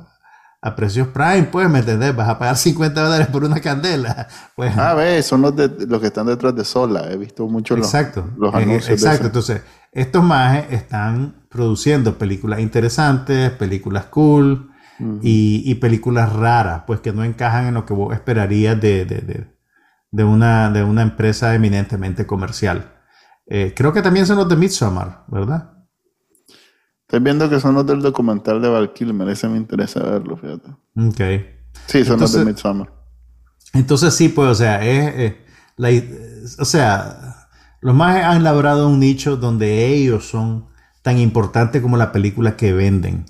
[0.60, 2.14] a precios prime, pues, ¿me entendés?
[2.16, 4.28] Vas a pagar 50 dólares por una candela.
[4.56, 7.10] Pues, Ah, ve, son los, de, los que están detrás de Sola.
[7.10, 8.28] He visto mucho exacto.
[8.36, 8.88] los Eh, anuncios.
[8.90, 9.26] exacto.
[9.26, 14.70] Entonces, estos majes están produciendo películas interesantes, películas cool
[15.22, 19.18] y, y películas raras, pues que no encajan en lo que vos esperarías de, de,
[19.18, 19.54] de,
[20.10, 22.92] de una, de una empresa eminentemente comercial.
[23.46, 25.72] Eh, creo que también son los de Midsommar, ¿verdad?
[27.02, 29.28] Estoy viendo que son los del documental de Val Kilmer.
[29.28, 30.70] Ese me interesa verlo, fíjate.
[30.96, 31.20] Ok.
[31.86, 32.90] Sí, son los de Midsommar.
[33.74, 35.34] Entonces sí, pues, o sea, es, es
[35.76, 35.90] la,
[36.58, 37.48] o sea,
[37.80, 40.66] los más han labrado un nicho donde ellos son
[41.02, 43.26] tan importantes como la película que venden.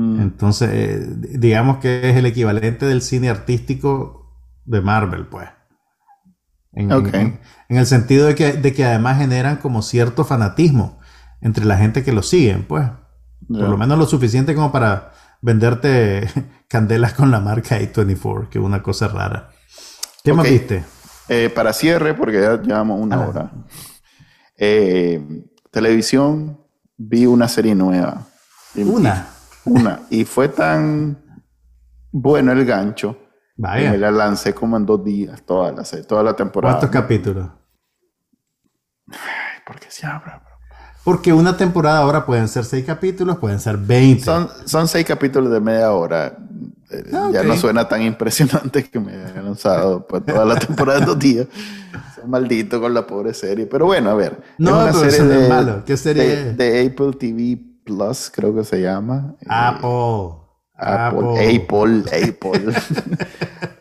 [0.00, 0.20] Mm.
[0.20, 1.06] Entonces, eh,
[1.38, 4.34] digamos que es el equivalente del cine artístico
[4.64, 5.48] de Marvel, pues.
[6.72, 7.14] En, en- Ok.
[7.14, 10.98] en- en el sentido de que, de que además generan como cierto fanatismo
[11.40, 12.88] entre la gente que los siguen, pues.
[13.48, 16.28] Por lo menos lo suficiente como para venderte
[16.68, 19.50] candelas con la marca A24, que es una cosa rara.
[20.22, 20.84] ¿Qué más viste?
[21.28, 23.28] Eh, para cierre, porque ya llevamos una Ah.
[23.28, 23.50] hora.
[24.56, 26.60] Eh, televisión,
[26.96, 28.26] vi una serie nueva.
[28.76, 29.28] Una.
[29.64, 30.00] Una.
[30.10, 31.18] Y fue tan
[32.12, 33.16] bueno el gancho
[33.56, 36.78] que me la lancé como en dos días, toda la, se- toda la temporada.
[36.78, 37.48] ¿Cuántos capítulos?
[39.10, 40.42] Ay, ¿Por qué se habla?
[41.04, 44.22] Porque una temporada ahora pueden ser seis capítulos, pueden ser 20.
[44.22, 46.36] Son, son seis capítulos de media hora.
[46.90, 50.98] Eh, Ah, Ya no suena tan impresionante que me haya lanzado pues, toda la temporada
[50.98, 51.46] en dos días.
[52.14, 53.66] Soy maldito con la pobre serie.
[53.66, 54.40] Pero bueno, a ver.
[54.58, 55.84] No, pero eso no es malo.
[55.86, 56.56] ¿Qué serie de, es?
[56.58, 59.34] de Apple TV Plus, creo que se llama.
[59.40, 60.38] Eh, Apple.
[60.76, 62.74] Apple, Apple, Apple.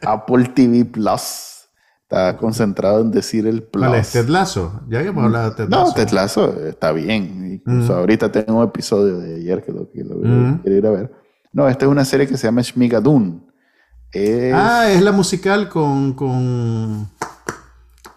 [0.06, 1.56] Apple TV Plus.
[2.04, 3.86] Está concentrado en decir el Plus.
[3.88, 4.12] ¿Cuál es?
[4.12, 4.82] Ted Lasso.
[4.90, 5.86] Ya habíamos hablado de Ted Lasso.
[5.86, 7.54] No, Ted Lasso está bien.
[7.54, 7.98] Incluso Mm.
[7.98, 10.60] ahorita tengo un episodio de ayer que lo, que lo Mm.
[10.64, 11.12] quiero ir a ver.
[11.54, 13.46] No, esta es una serie que se llama Shmigadun.
[14.12, 16.14] Es, Ah, es la musical con.
[16.14, 17.08] con.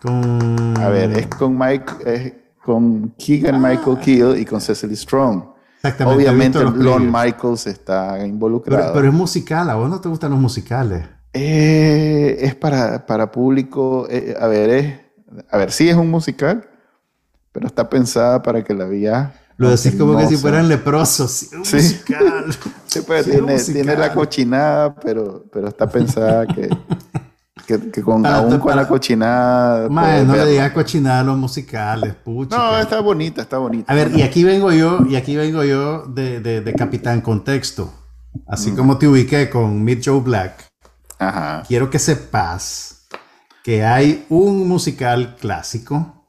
[0.03, 0.74] con.
[0.80, 2.33] a ver, es con Mike, es
[2.64, 5.51] con Keegan Michael Keel y con Cecily Strong.
[5.83, 6.16] Exactamente.
[6.22, 7.11] Obviamente Lon.
[7.11, 8.93] Michaels está Pero, involucrado.
[8.93, 11.05] pero es musical, a vos no te gustan los musicales.
[11.33, 14.95] Eh, es para, para público, eh, a ver, es,
[15.51, 16.68] a ver, sí es un musical,
[17.53, 19.35] pero está pensada para que la vea.
[19.57, 21.30] Lo decís como que si fueran leprosos.
[21.30, 21.76] Sí, un Sí.
[21.76, 22.45] musical.
[22.87, 23.74] Sí, pues, Sí, es un tiene, musical.
[23.83, 26.68] tiene la cochinada, pero, pero está pensada que,
[27.81, 29.89] que, que con, Para- aún con para- la cochinada.
[29.89, 32.57] Mae, no le digas cochinada a los musicales, pucha.
[32.57, 33.93] No, está bonita, está bonita.
[33.93, 37.93] A ver, y aquí vengo yo, y aquí vengo yo de, de, de Capitán Contexto.
[38.49, 38.77] Así Mm.
[38.77, 40.66] como te ubiqué con Meet Joe Black,
[41.18, 41.62] Ajá.
[41.68, 43.07] quiero que sepas
[43.62, 46.29] que hay un musical clásico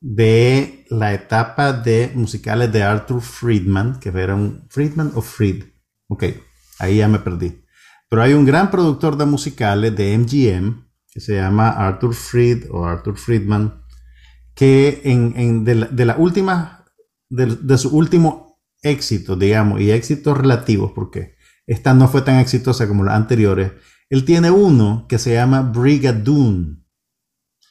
[0.00, 5.64] de la etapa de musicales de Arthur Friedman, que era un Friedman o Fried.
[6.08, 6.24] Ok,
[6.78, 7.63] ahí ya me perdí.
[8.08, 12.84] Pero hay un gran productor de musicales de MGM que se llama Arthur Fried o
[12.86, 13.84] Arthur Friedman,
[14.54, 16.84] que en, en de, la, de la última,
[17.28, 21.36] de, de su último éxito, digamos, y éxitos relativos, porque
[21.66, 23.72] esta no fue tan exitosa como las anteriores,
[24.10, 26.84] él tiene uno que se llama Brigadoon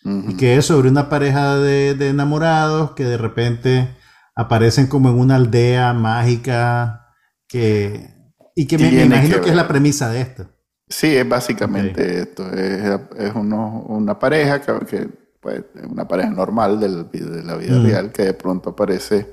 [0.05, 3.95] y que es sobre una pareja de, de enamorados que de repente
[4.35, 7.07] aparecen como en una aldea mágica
[7.47, 8.13] que
[8.55, 10.45] y que me, me imagino que que, es la premisa de esto.
[10.87, 12.49] Sí, es básicamente esto.
[12.51, 17.55] Es, es uno- una pareja que, que, pues, es una pareja normal del- de la
[17.55, 17.85] vida Mm.
[17.85, 19.25] real que de pronto aparece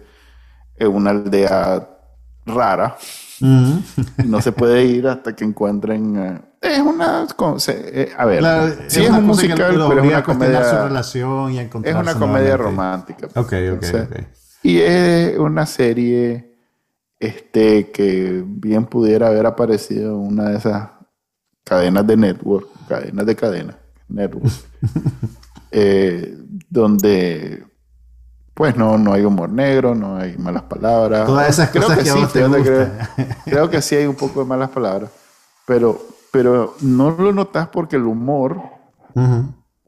[0.77, 1.89] en una aldea
[2.47, 2.97] rara
[3.43, 3.79] Mm.
[4.27, 6.16] no se puede ir hasta que encuentren.
[6.16, 7.27] eh, es una.
[7.68, 10.71] eh, a ver, La- sí es, una un musical, pero es una a cuestionar su
[10.71, 10.85] comedia.
[10.89, 12.57] relación y Es una comedia nuevamente.
[12.57, 13.27] romántica.
[13.35, 14.16] Ok, ok, Entonces, ok.
[14.62, 16.49] Y es una serie
[17.21, 20.91] este, que bien pudiera haber aparecido en una de esas
[21.64, 24.51] cadenas de network, cadenas de cadena, network,
[25.71, 26.37] eh,
[26.68, 27.64] donde
[28.55, 31.27] pues no, no hay humor negro, no hay malas palabras.
[31.27, 32.91] Todas esas Creo cosas que, a sí, vos te fíjate,
[33.45, 35.11] creo- que sí hay un poco de malas palabras,
[35.66, 35.99] pero,
[36.33, 38.61] pero no lo notas porque el humor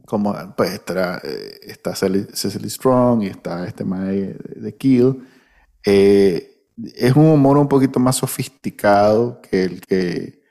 [0.07, 5.27] como pues está, eh, está Cecily, Cecily Strong y está este Mae de Kill,
[5.87, 6.52] eh,
[6.95, 10.43] es un humor un poquito más sofisticado que el que,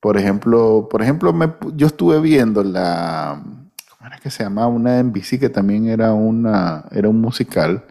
[0.00, 3.42] por ejemplo, por ejemplo, me yo estuve viendo la,
[3.90, 4.68] ¿cómo era que se llamaba?
[4.68, 7.84] Una NBC que también era una, era un musical,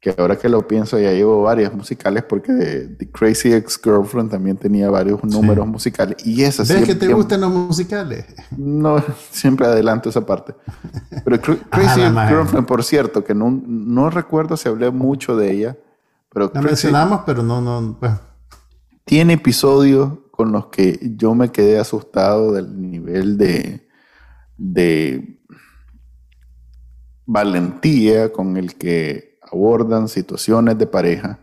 [0.00, 2.52] que ahora que lo pienso ya llevo varias musicales porque
[2.98, 7.40] The Crazy Ex-Girlfriend también tenía varios números musicales y esa ¿Ves es que te gustan
[7.40, 8.26] los musicales?
[8.56, 10.54] no, siempre adelanto esa parte.
[11.24, 12.36] Pero Cra- Crazy la madre.
[12.36, 15.76] Girlfriend, por cierto, que no, no recuerdo si hablé mucho de ella,
[16.36, 17.96] pero La mencionamos, pero no, no.
[17.98, 18.12] pues,
[19.06, 23.88] tiene episodios con los que yo me quedé asustado del nivel de,
[24.58, 25.40] de
[27.24, 31.38] valentía con el que abordan situaciones de pareja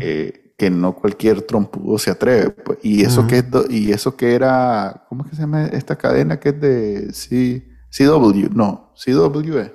[0.00, 2.50] eh, que no cualquier trompudo se atreve.
[2.50, 2.78] pues.
[2.82, 5.96] Y eso que es do- y eso que era, ¿cómo es que se llama esta
[5.96, 8.48] cadena que es de C, CW?
[8.52, 9.72] No, CW es.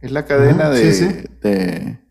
[0.00, 1.04] Es la cadena sí, sí.
[1.40, 2.01] de-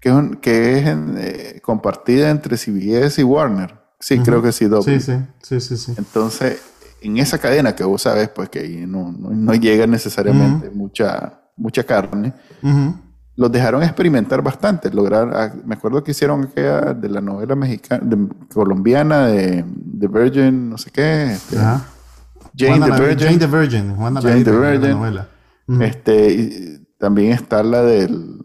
[0.00, 3.74] que es, un- que es en, eh, compartida entre CBS y Warner.
[3.98, 4.50] Sí, creo que.
[4.52, 5.94] Sí, sí, sí, sí, sí.
[5.98, 6.60] Entonces,
[7.02, 11.84] en esa cadena que vos sabes, pues que no, no, no llega necesariamente mucha, mucha
[11.84, 12.32] carne,
[13.36, 14.90] los dejaron experimentar bastante.
[14.90, 20.08] Lograr, ah, me acuerdo que hicieron aquella de la novela mexicana, de- colombiana de, de
[20.08, 21.56] Virgin, no sé qué, este.
[22.56, 23.18] Jane the Virgin.
[23.28, 23.96] Jane the Virgin.
[23.96, 24.90] Juana Jane the la Virgin.
[24.92, 25.28] novela.
[25.80, 28.44] Este, y también está la del.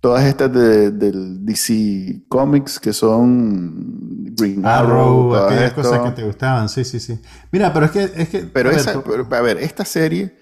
[0.00, 5.82] Todas estas de- del DC Comics que son Green Arrow, Arrow, aquellas esto.
[5.82, 7.20] cosas que te gustaban, sí, sí, sí.
[7.52, 8.04] Mira, pero es que...
[8.16, 10.34] Es que Pero a ver, esa, tú- pero, a ver, esta serie,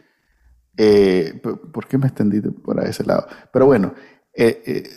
[0.76, 1.40] eh,
[1.72, 3.26] ¿por qué me extendí por ese lado?
[3.52, 3.94] Pero bueno,
[4.32, 4.90] eh, eh,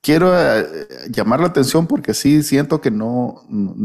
[0.00, 0.66] quiero eh,
[1.10, 3.76] llamar la atención porque sí siento que no, no-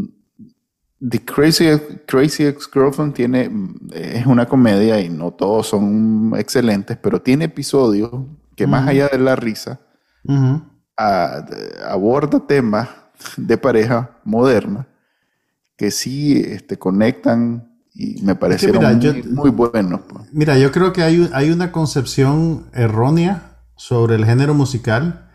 [1.00, 1.66] The Crazy,
[2.08, 3.52] Crazy Ex-Girlfriend tiene,
[3.94, 8.10] es una comedia y no todos son excelentes, pero tiene episodios
[8.56, 9.80] que más allá de la risa,
[10.98, 11.46] A-
[11.90, 12.90] aborda temas
[13.38, 14.88] de pareja moderna
[15.78, 20.02] que sí este, conectan y me parecieron mira, muy, yo- muy buenos.
[20.10, 20.26] pues.
[20.32, 25.30] Mira, yo creo que hay, hay una concepción errónea sobre el género musical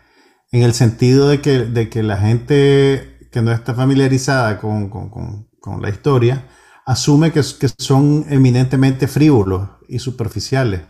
[0.51, 5.09] en el sentido de que, de que la gente que no está familiarizada con, con-
[5.09, 6.45] con- con la historia
[6.85, 10.81] asume que, que son eminentemente frívolos y superficiales.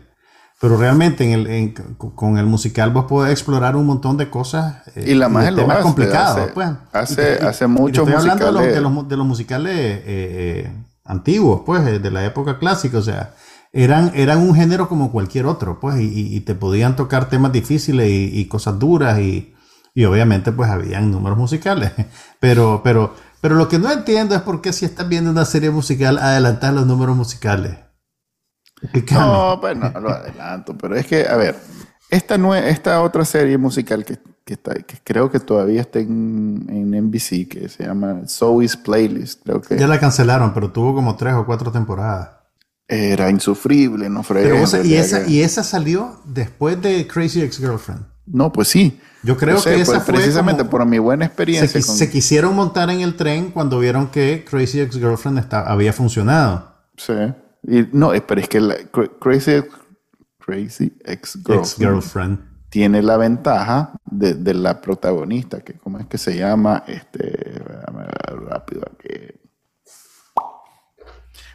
[0.64, 4.76] Pero realmente en el, en- con el musical vos podés explorar un montón de cosas
[4.94, 6.38] eh, Y la magia lo temas hace, complicados.
[6.40, 6.68] hace- pues.
[6.92, 8.82] hace- te- hace muchos hablando de los, de musicales.
[8.82, 10.72] los mu- de los musicales eh, eh,
[11.04, 13.34] antiguos, pues, de la época clásica, o sea,
[13.74, 17.52] eran, eran un género como cualquier otro, pues, y, y- y te podían tocar temas
[17.52, 19.52] difíciles y, y cosas duras y,
[19.94, 21.92] y obviamente, pues, habían números musicales,
[22.40, 25.68] pero, pero, pero lo que no entiendo es por qué si estás viendo una serie
[25.70, 27.76] musical adelantar los números musicales.
[29.12, 31.56] No, pues no lo adelanto, pero es que, a ver,
[32.10, 36.66] esta, nue- esta otra serie musical que, que, está, que creo que todavía está en,
[36.68, 41.16] en NBC, que se llama Zoe's Playlist, creo que Ya la cancelaron, pero tuvo como
[41.16, 42.28] tres o cuatro temporadas.
[42.86, 48.02] era insufrible, no fregué, y, esa, que- y esa salió después de Crazy Ex-Girlfriend.
[48.26, 49.00] No, pues sí.
[49.22, 51.80] Yo creo sé, que esa pues, fue precisamente como- por mi buena experiencia.
[51.80, 56.74] con- se quisieron montar en el tren cuando vieron que Crazy Ex-Girlfriend está- había funcionado.
[56.96, 57.12] Sí.
[57.66, 59.62] Y, no, eh, pero es que la Cra- Crazy,
[60.38, 62.38] Crazy Ex-Girlfriend
[62.68, 66.82] tiene la ventaja de, de la protagonista, que ¿cómo es que se llama?
[66.86, 67.62] Este,
[68.48, 69.38] rápido aquí.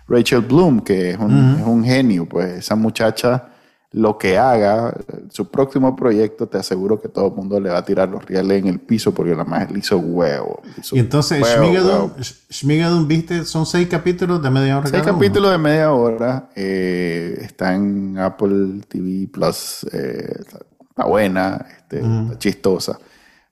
[0.07, 3.49] Rachel Bloom, que es un, es un genio, pues esa muchacha,
[3.91, 4.95] lo que haga,
[5.29, 8.61] su próximo proyecto, te aseguro que todo el mundo le va a tirar los reales
[8.61, 10.61] en el piso porque la más le hizo huevo.
[10.77, 11.43] hizo Y entonces,
[12.51, 14.87] Schmigadoon, viste, son seis capítulos de media hora.
[14.87, 15.19] Seis cada uno.
[15.19, 16.49] capítulos de media hora.
[16.55, 19.85] eh, está en Apple TV Plus.
[19.91, 22.99] eh, está, buena, este, está chistosa.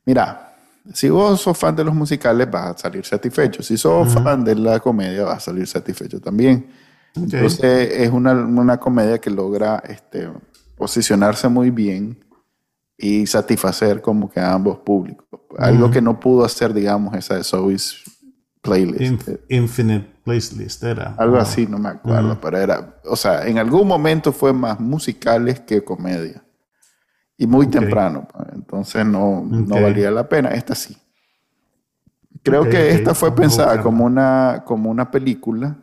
[0.05, 0.53] Mira,
[0.93, 3.63] si vos sos fan de los musicales, vas a salir satisfecho.
[3.63, 6.67] Si sos fan de la comedia, vas a salir satisfecho también.
[7.23, 10.29] Entonces, es una, una comedia que logra este,
[10.75, 12.17] posicionarse muy bien
[12.97, 15.25] y satisfacer como que a ambos públicos.
[15.57, 18.03] Algo que no pudo hacer, digamos, esa de Zoe's
[18.61, 19.01] Playlist.
[19.29, 21.15] Inf- Infinite Playlist era.
[21.17, 25.59] Algo así, no me acuerdo, pero era, o sea, en algún momento fue más musicales
[25.61, 26.43] que comedia.
[27.37, 29.81] Y muy temprano, pues, entonces no, no Ok.
[29.81, 30.49] valía la pena.
[30.49, 30.97] Esta sí.
[32.43, 35.77] Creo que esta fue pensada como una, como una película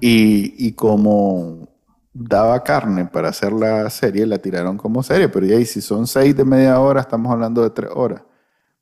[0.00, 1.68] Y, y como
[2.12, 6.06] daba carne para hacer la serie, la tiraron como serie, pero ya y si son
[6.06, 8.22] seis de media hora, estamos hablando de tres horas.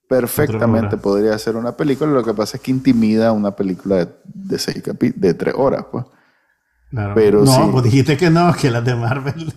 [0.09, 0.99] Perfectamente horas.
[0.99, 4.83] podría ser una película, lo que pasa es que intimida una película de, de, seis
[4.85, 6.05] capi- de tres horas, pues.
[6.95, 7.13] Claro.
[7.15, 7.61] Pero no, sí.
[7.73, 9.53] pues dijiste que no, que las de Marvel.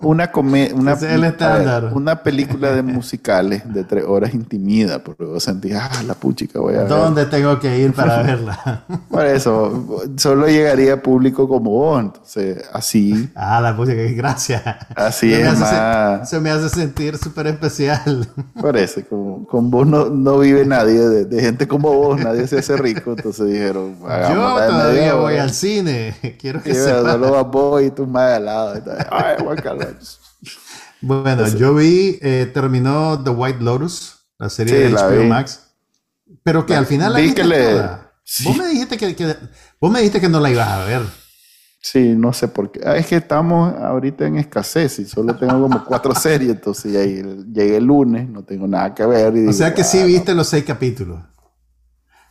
[0.00, 1.90] Una, come- una, es el estándar.
[1.94, 6.74] una película de musicales de tres horas intimida, porque vos sentís, ah, la puchica, voy
[6.74, 6.88] a ver.
[6.88, 8.84] ¿Dónde tengo que ir para verla?
[9.08, 14.62] Por eso, solo llegaría público como vos, entonces así, ah, la pucha, que gracias.
[14.94, 16.28] así Se es más.
[16.28, 18.28] Se me hace sentir súper especial.
[18.60, 22.46] Por eso, como, con vos no, no vive nadie, de, de gente como vos, nadie
[22.46, 26.14] se hace rico, entonces dijeron, Yo todavía voy al cine.
[26.38, 27.12] Quiero que Sí, sepas.
[27.12, 28.82] solo vos y tus madres al lado.
[29.10, 29.88] Ay, guacala.
[31.00, 35.24] Bueno, yo vi, eh, terminó The White Lotus, la serie Sí, de la HBO.
[35.24, 35.60] Max.
[36.42, 38.12] Pero que al final la Vi que le- toda.
[38.24, 38.44] Sí.
[38.48, 39.36] Vos me dijiste que, que-
[39.80, 41.02] vos me dijiste que no la ibas a ver.
[41.80, 42.80] Sí, no sé por qué.
[42.84, 47.04] Ah, es que estamos ahorita en escasez y solo tengo como cuatro series, entonces ya
[47.04, 49.26] llegué el lunes, no tengo nada que ver.
[49.26, 51.20] y O digo, sea que sí "Ah, viste los seis capítulos.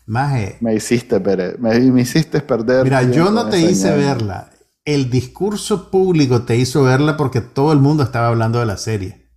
[0.08, 2.84] Maje, Me hiciste, perder, me, me hiciste perder.
[2.84, 4.50] mira, yo no te hice verla.
[4.84, 9.30] El discurso público te hizo verla porque todo el mundo estaba hablando de la serie.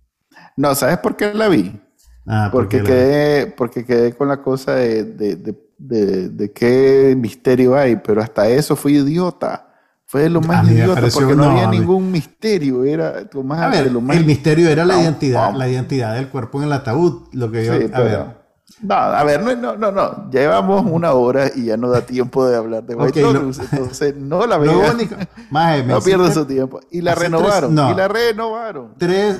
[0.55, 1.81] No, ¿sabes por qué la vi?
[2.27, 7.75] Ah, Porque quedé, porque quedé con la cosa de, de, de, de- de qué misterio
[7.75, 9.65] hay, pero hasta eso fui idiota.
[10.05, 12.83] Fue de lo más idiota, porque no, no, había ningún misterio.
[12.83, 16.27] Era lo más, A ver, lo más el misterio era la identidad, la identidad del
[16.29, 17.27] cuerpo en el ataúd.
[17.31, 18.38] Lo que yo, Sí, a pero- ver,
[18.81, 20.29] No, a ver, no, no, no, no.
[20.31, 23.59] Llevamos una hora y ya no da tiempo de hablar de White Ok, lo- Lotus,
[23.59, 26.79] entonces no la me No hiciste su tiempo.
[26.91, 27.75] Y la tres- renovaron.
[27.75, 27.91] no.
[27.91, 28.95] Y la renovaron.
[28.97, 29.37] tres,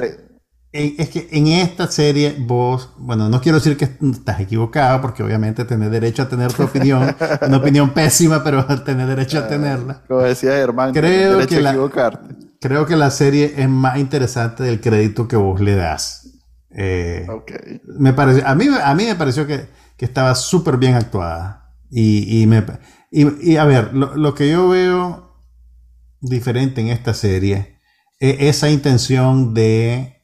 [0.72, 5.66] es que en esta serie vos, bueno, no quiero decir que estás equivocado, porque obviamente
[5.66, 7.16] tenés derecho a tener tu opinión,
[7.48, 10.02] una opinión pésima, pero tenés derecho a tenerla.
[10.08, 12.20] Como decía Germán, Creo que a la-.
[12.62, 16.19] Creo que la serie es más interesante del crédito que vos le das.
[16.72, 17.28] Eh,
[17.98, 19.68] me pareció, a, mí, a mí me pareció que,
[19.98, 21.76] que estaba súper bien actuada.
[21.90, 22.64] Y, y, me,
[23.12, 25.36] y, y, a ver, lo, lo que yo veo
[26.22, 27.80] diferente en esta serie
[28.20, 30.20] es esa intención de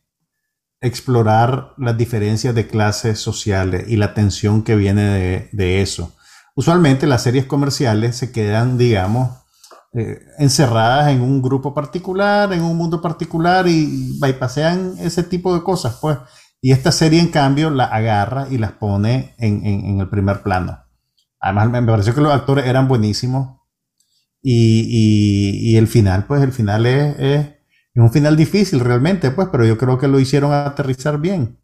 [0.82, 6.16] explorar las diferencias de clases sociales y la tensión que viene de, de eso.
[6.56, 9.45] Usualmente las series comerciales se quedan, digamos,
[9.98, 15.64] eh, encerradas en un grupo particular, en un mundo particular y bypasean ese tipo de
[15.64, 16.18] cosas, pues.
[16.62, 20.80] Y esta serie, en cambio, la agarra y las pone en, en- el primer plano.
[21.40, 23.60] Además, me pareció que los actores eran buenísimos.
[24.42, 27.50] Y, y- y el final, pues, el final es, es-
[27.96, 31.60] un final difícil realmente, pues, pero yo creo que lo hicieron aterrizar bien.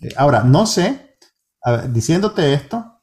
[0.00, 1.16] Eh, Ahora, no sé,
[1.90, 3.02] diciéndote esto,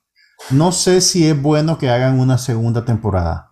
[0.51, 3.48] no sé si es bueno que hagan una segunda temporada.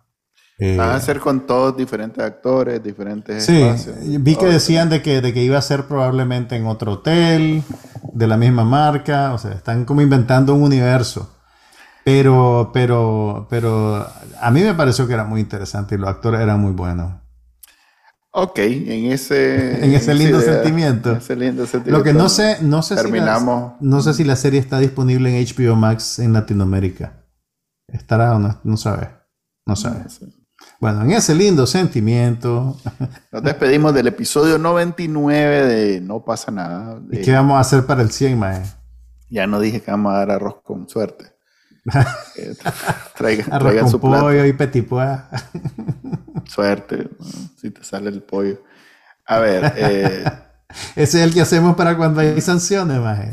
[0.58, 3.96] Eh, Van a ser con todos diferentes actores, diferentes Sí, espacios.
[4.24, 7.62] vi que decían de que, de que iba a ser probablemente en otro hotel,
[8.12, 11.32] de la misma marca, o sea, están como inventando un universo.
[12.04, 14.06] Pero, pero, pero
[14.40, 17.12] a mí me pareció que era muy interesante y los actores eran muy buenos.
[18.30, 19.84] Ok, en ese...
[19.84, 21.10] En ese lindo idea, sentimiento.
[21.10, 21.98] en ese lindo sentimiento.
[21.98, 25.30] Lo que no sé, no sé si la, no sé si la serie está disponible
[25.38, 27.24] en HBO Max en Latinoamérica.
[27.88, 28.60] ¿Estará o no?
[28.64, 29.08] No sabes.
[29.66, 30.20] No sabes.
[30.80, 32.76] Bueno, en ese lindo sentimiento,
[33.32, 37.00] Nos despedimos del episodio 99 de No pasa nada.
[37.10, 38.62] ¿y qué vamos a hacer para el 100, mae?
[39.28, 41.26] Ya no dije que vamos a dar arroz con suerte.
[42.36, 42.54] Eh,
[43.16, 44.24] traigan, Arroz traigan con su plato.
[44.24, 45.18] pollo y petit pois.
[46.46, 47.08] Suerte,
[47.56, 48.62] si te sale el pollo.
[49.26, 50.24] A ver, eh,
[50.96, 53.32] Ese es el que hacemos para cuando hay sanciones, maje.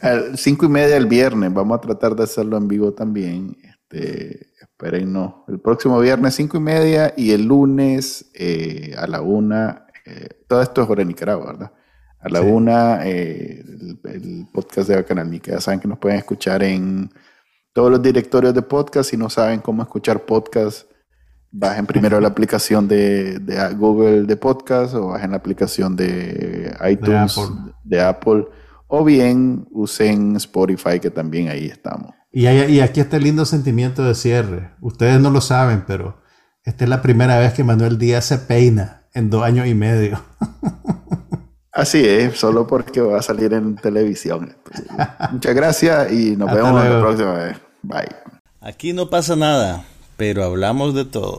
[0.00, 3.56] al cinco y media el viernes, vamos a tratar de hacerlo en vivo también.
[3.62, 4.45] Este,
[4.78, 5.34] espérennos.
[5.48, 9.86] El próximo viernes cinco y media y el lunes eh, a la una.
[10.04, 11.72] eh, todo esto es hora de Nicaragua, ¿verdad?
[12.20, 12.46] A la Sí.
[12.46, 15.52] una, eh, el, el podcast de Bacanalmica.
[15.52, 17.10] Ya saben que nos pueden escuchar en
[17.72, 19.10] todos los directorios de podcast.
[19.10, 20.88] Si no saben cómo escuchar podcast,
[21.50, 27.36] bajen primero la aplicación de, de Google de podcast o bajen la aplicación de iTunes
[27.38, 27.72] Apple.
[27.84, 28.46] de Apple
[28.88, 32.12] o bien usen Spotify que también ahí estamos.
[32.36, 34.72] Y, hay- y aquí está el lindo sentimiento de cierre.
[34.82, 36.20] Ustedes no lo saben, pero
[36.64, 40.22] esta es la primera vez que Manuel Díaz se peina en dos años y medio.
[41.72, 44.54] Así es, solo porque va a salir en televisión.
[45.32, 47.56] Muchas gracias y nos Hasta vemos la próxima vez.
[47.82, 48.04] Bye.
[48.60, 49.84] Aquí no pasa nada,
[50.18, 51.38] pero hablamos de todo.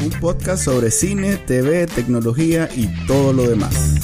[0.00, 3.97] Un podcast sobre cine, TV, tecnología y todo lo demás.